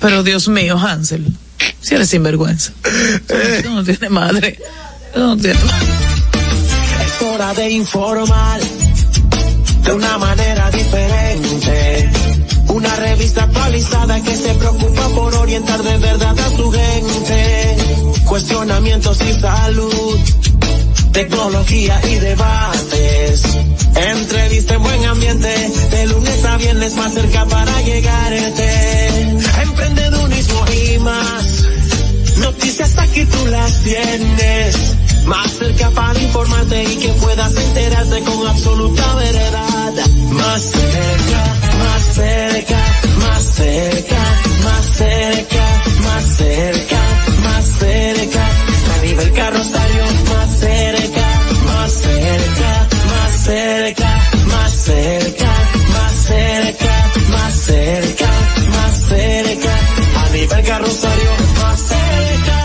Pero 0.00 0.22
Dios 0.22 0.48
mío, 0.48 0.78
Hansel. 0.78 1.26
Si 1.80 1.94
eres 1.94 2.10
sinvergüenza. 2.10 2.72
Tú 3.62 3.70
no 3.70 3.84
tienes 3.84 4.10
madre. 4.10 4.58
Tú 5.14 5.20
no 5.20 5.36
tienes 5.36 5.64
madre. 5.64 5.86
Es 7.06 7.22
hora 7.22 7.54
de 7.54 7.70
informar 7.70 8.60
de 9.84 9.92
una 9.92 10.18
manera 10.18 10.70
diferente. 10.70 12.10
Una 12.68 12.94
revista 12.96 13.44
actualizada 13.44 14.22
que 14.22 14.36
se 14.36 14.54
preocupa 14.54 15.08
por 15.10 15.34
orientar 15.34 15.82
de 15.82 15.96
verdad 15.96 16.38
a 16.38 16.56
su 16.56 16.70
gente. 16.70 17.76
Cuestionamientos 18.26 19.18
y 19.22 19.32
salud, 19.40 20.18
tecnología 21.12 22.00
y 22.06 22.14
debates. 22.16 23.42
Entrevista 23.96 24.74
en 24.74 24.82
buen 24.82 25.04
ambiente, 25.06 25.70
de 25.90 26.06
lunes 26.06 26.44
a 26.44 26.56
viernes 26.58 26.94
más 26.94 27.14
cerca 27.14 27.46
para 27.46 27.80
llegarte. 27.82 29.17
Emprendedurismo 29.78 30.64
y 30.72 30.98
más. 30.98 31.64
Noticias 32.38 32.98
aquí 32.98 33.24
tú 33.24 33.46
las 33.46 33.82
tienes. 33.82 34.76
Más 35.24 35.50
cerca 35.52 35.90
para 35.90 36.18
informarte 36.20 36.82
y 36.84 36.96
que 36.96 37.08
puedas 37.10 37.54
enterarte 37.56 38.20
con 38.22 38.46
absoluta 38.46 39.14
veredad. 39.14 39.92
Más 40.32 40.62
cerca, 40.62 41.42
más 41.78 42.02
cerca, 42.14 42.78
más 43.18 43.42
cerca, 43.44 44.40
más 44.64 44.84
cerca, 44.96 45.82
más 46.02 46.24
cerca, 46.36 47.02
más 47.44 47.64
cerca. 47.78 48.46
A 48.94 49.02
nivel 49.04 49.32
carrosario, 49.32 50.04
más 50.34 50.58
cerca, 50.58 51.26
más 51.66 51.92
cerca, 51.92 52.88
más 53.06 53.44
cerca, 53.44 53.87
A 60.50 60.54
nivel 60.54 60.64
carrosario, 60.64 61.30
más 61.60 61.80
cerca. 61.80 62.58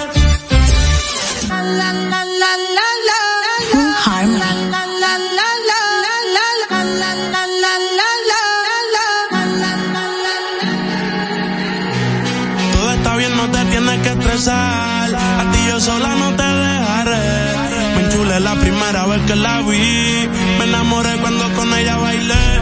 Te 13.51 13.65
tienes 13.65 13.99
que 14.01 14.09
estresar. 14.09 15.13
A 15.13 15.51
ti 15.51 15.59
yo 15.67 15.79
sola 15.81 16.15
no 16.15 16.33
te 16.33 16.43
dejaré. 16.43 17.21
Me 17.95 18.01
enchulé 18.05 18.39
la 18.39 18.55
primera 18.55 19.05
vez 19.05 19.21
que 19.27 19.35
la 19.35 19.61
vi. 19.61 20.29
Me 20.57 20.63
enamoré 20.63 21.17
cuando 21.17 21.53
con 21.53 21.73
ella 21.73 21.97
bailé. 21.97 22.61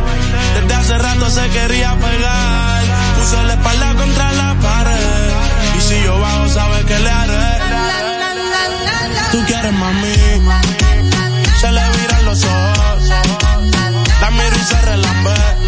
Desde 0.56 0.74
hace 0.74 0.98
rato 0.98 1.30
se 1.30 1.48
quería 1.50 1.96
pegar. 1.96 2.84
Puso 3.20 3.44
la 3.44 3.54
espalda 3.54 3.94
contra 3.94 4.26
la 4.26 4.31
si 5.92 6.04
yo 6.04 6.20
bajo, 6.20 6.48
sabes 6.48 6.84
que 6.86 6.98
le 7.00 7.10
haré. 7.10 7.48
Tú 9.32 9.40
quieres 9.46 9.74
mami. 9.74 10.16
Se 11.60 11.72
le 11.72 11.84
viran 11.98 12.26
los 12.26 12.44
ojos. 12.44 13.04
La 14.22 14.32
miro 14.32 14.56
y 14.62 14.66
se 14.72 14.82
relambe. 14.82 15.61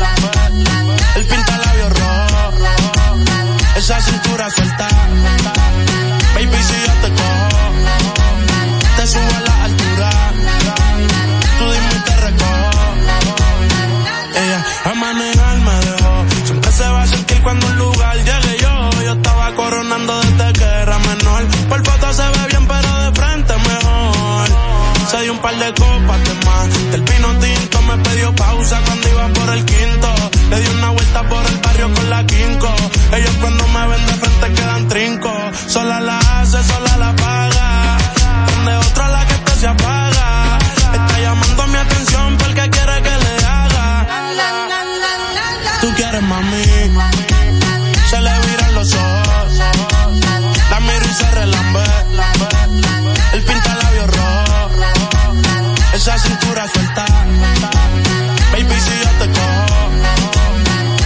Baby, 58.51 58.79
si 58.79 58.91
yo 59.03 59.09
te 59.19 59.27
cojo, 59.31 59.79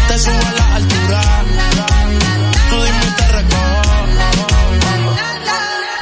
te 0.08 0.20
subo 0.20 0.46
a 0.48 0.52
la 0.52 0.76
altura. 0.76 1.22
Tú 2.70 2.76
dime 2.84 3.06
y 3.06 3.12
te. 3.18 3.28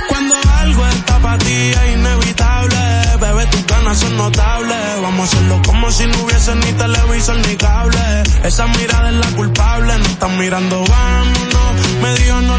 Cuando 0.07 0.35
algo 0.59 0.87
está 0.87 1.19
para 1.19 1.37
ti 1.39 1.53
es 1.53 1.93
inevitable, 1.93 2.77
bebé, 3.19 3.45
tus 3.47 3.65
ganas 3.67 3.97
son 3.97 4.17
notables. 4.17 5.01
Vamos 5.01 5.19
a 5.19 5.23
hacerlo 5.23 5.61
como 5.65 5.91
si 5.91 6.07
no 6.07 6.23
hubiese 6.23 6.55
ni 6.55 6.71
televisor 6.73 7.35
ni 7.47 7.55
cable. 7.57 8.23
Esa 8.43 8.67
mirada 8.67 9.09
es 9.09 9.15
la 9.15 9.27
culpable, 9.35 9.97
no 9.99 10.05
están 10.05 10.37
mirando, 10.37 10.85
vámonos. 10.85 12.01
Me 12.01 12.15
dijo 12.15 12.41
no 12.41 12.54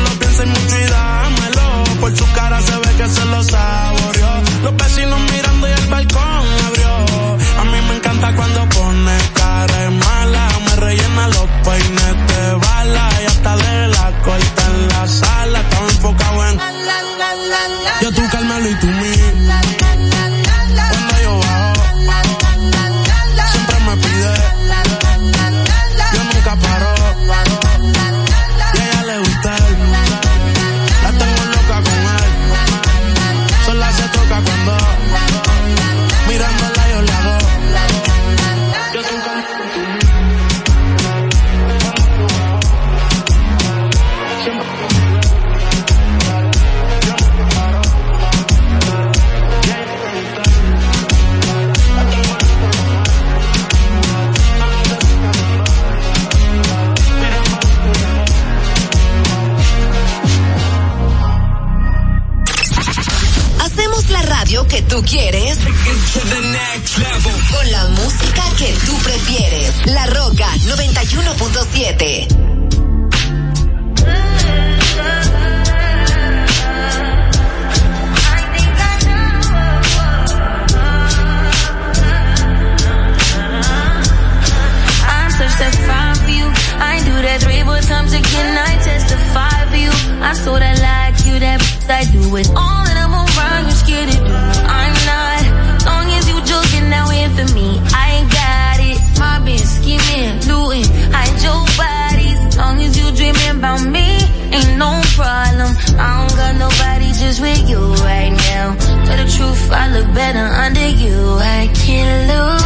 about 103.59 103.83
me, 103.85 104.07
ain't 104.53 104.77
no 104.77 105.01
problem. 105.15 105.73
I 105.99 106.09
don't 106.19 106.37
got 106.37 106.55
nobody 106.57 107.09
just 107.13 107.41
with 107.41 107.69
you 107.69 107.81
right 108.05 108.31
now. 108.31 108.77
Tell 109.07 109.17
the 109.17 109.31
truth, 109.37 109.71
I 109.71 109.89
look 109.93 110.13
better 110.15 110.47
under 110.65 110.89
you. 110.89 111.17
I 111.41 111.71
can't 111.75 112.29
lose 112.31 112.66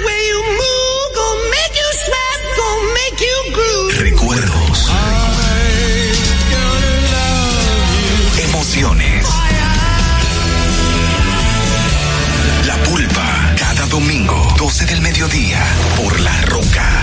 del 14.85 15.01
mediodía 15.01 15.63
por 15.95 16.19
La 16.21 16.41
Roca. 16.43 16.90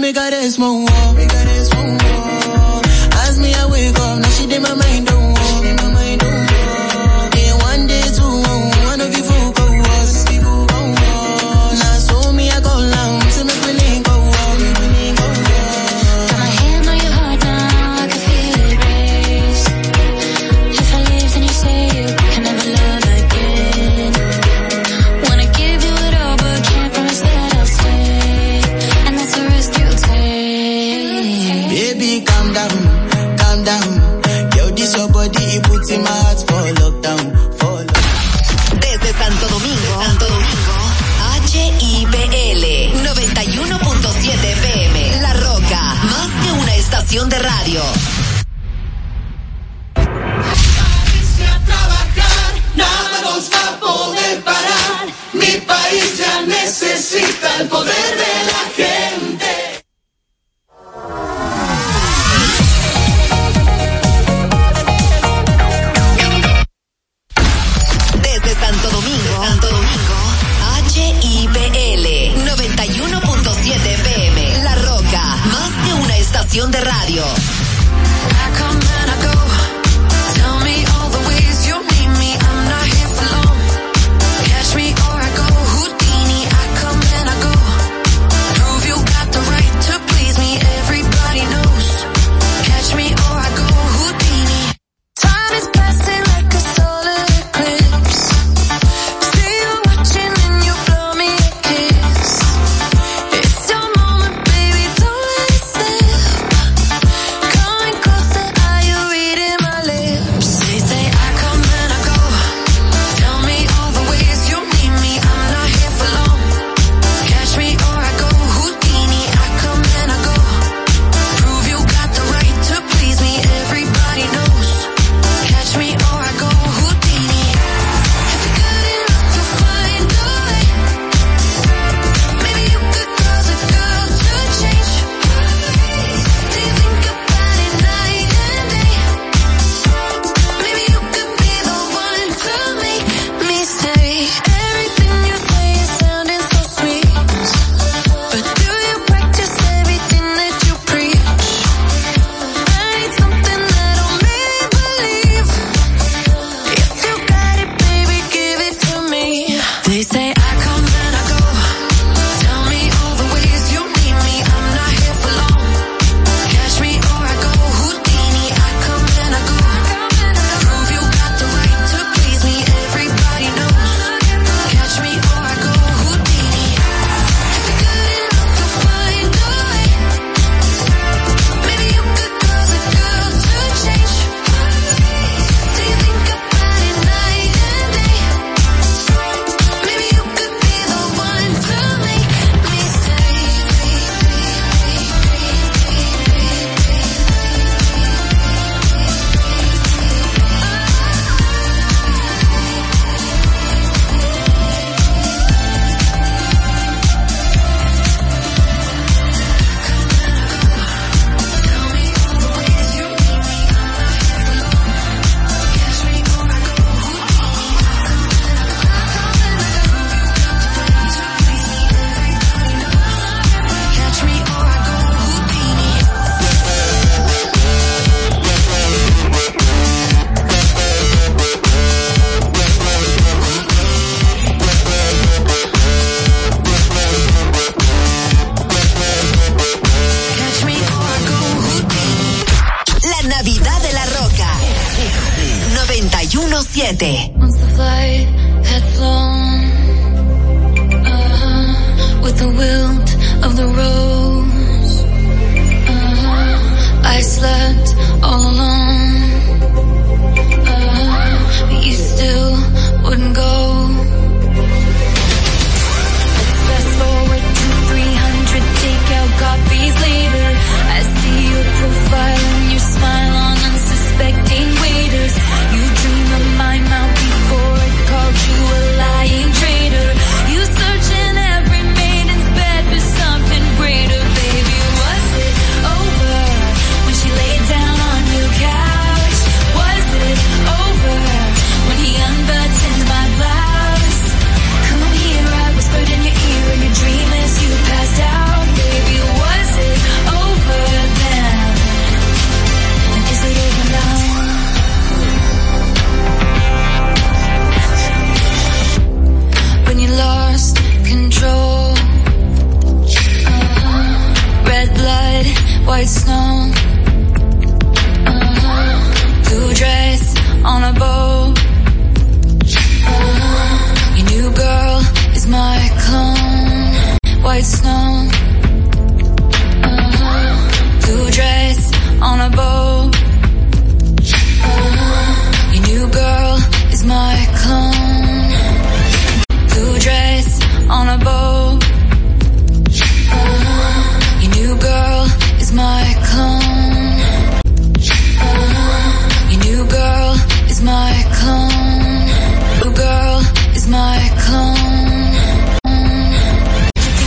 me 0.00 0.12
got 0.12 0.32
a 0.32 0.50
small 0.50 0.87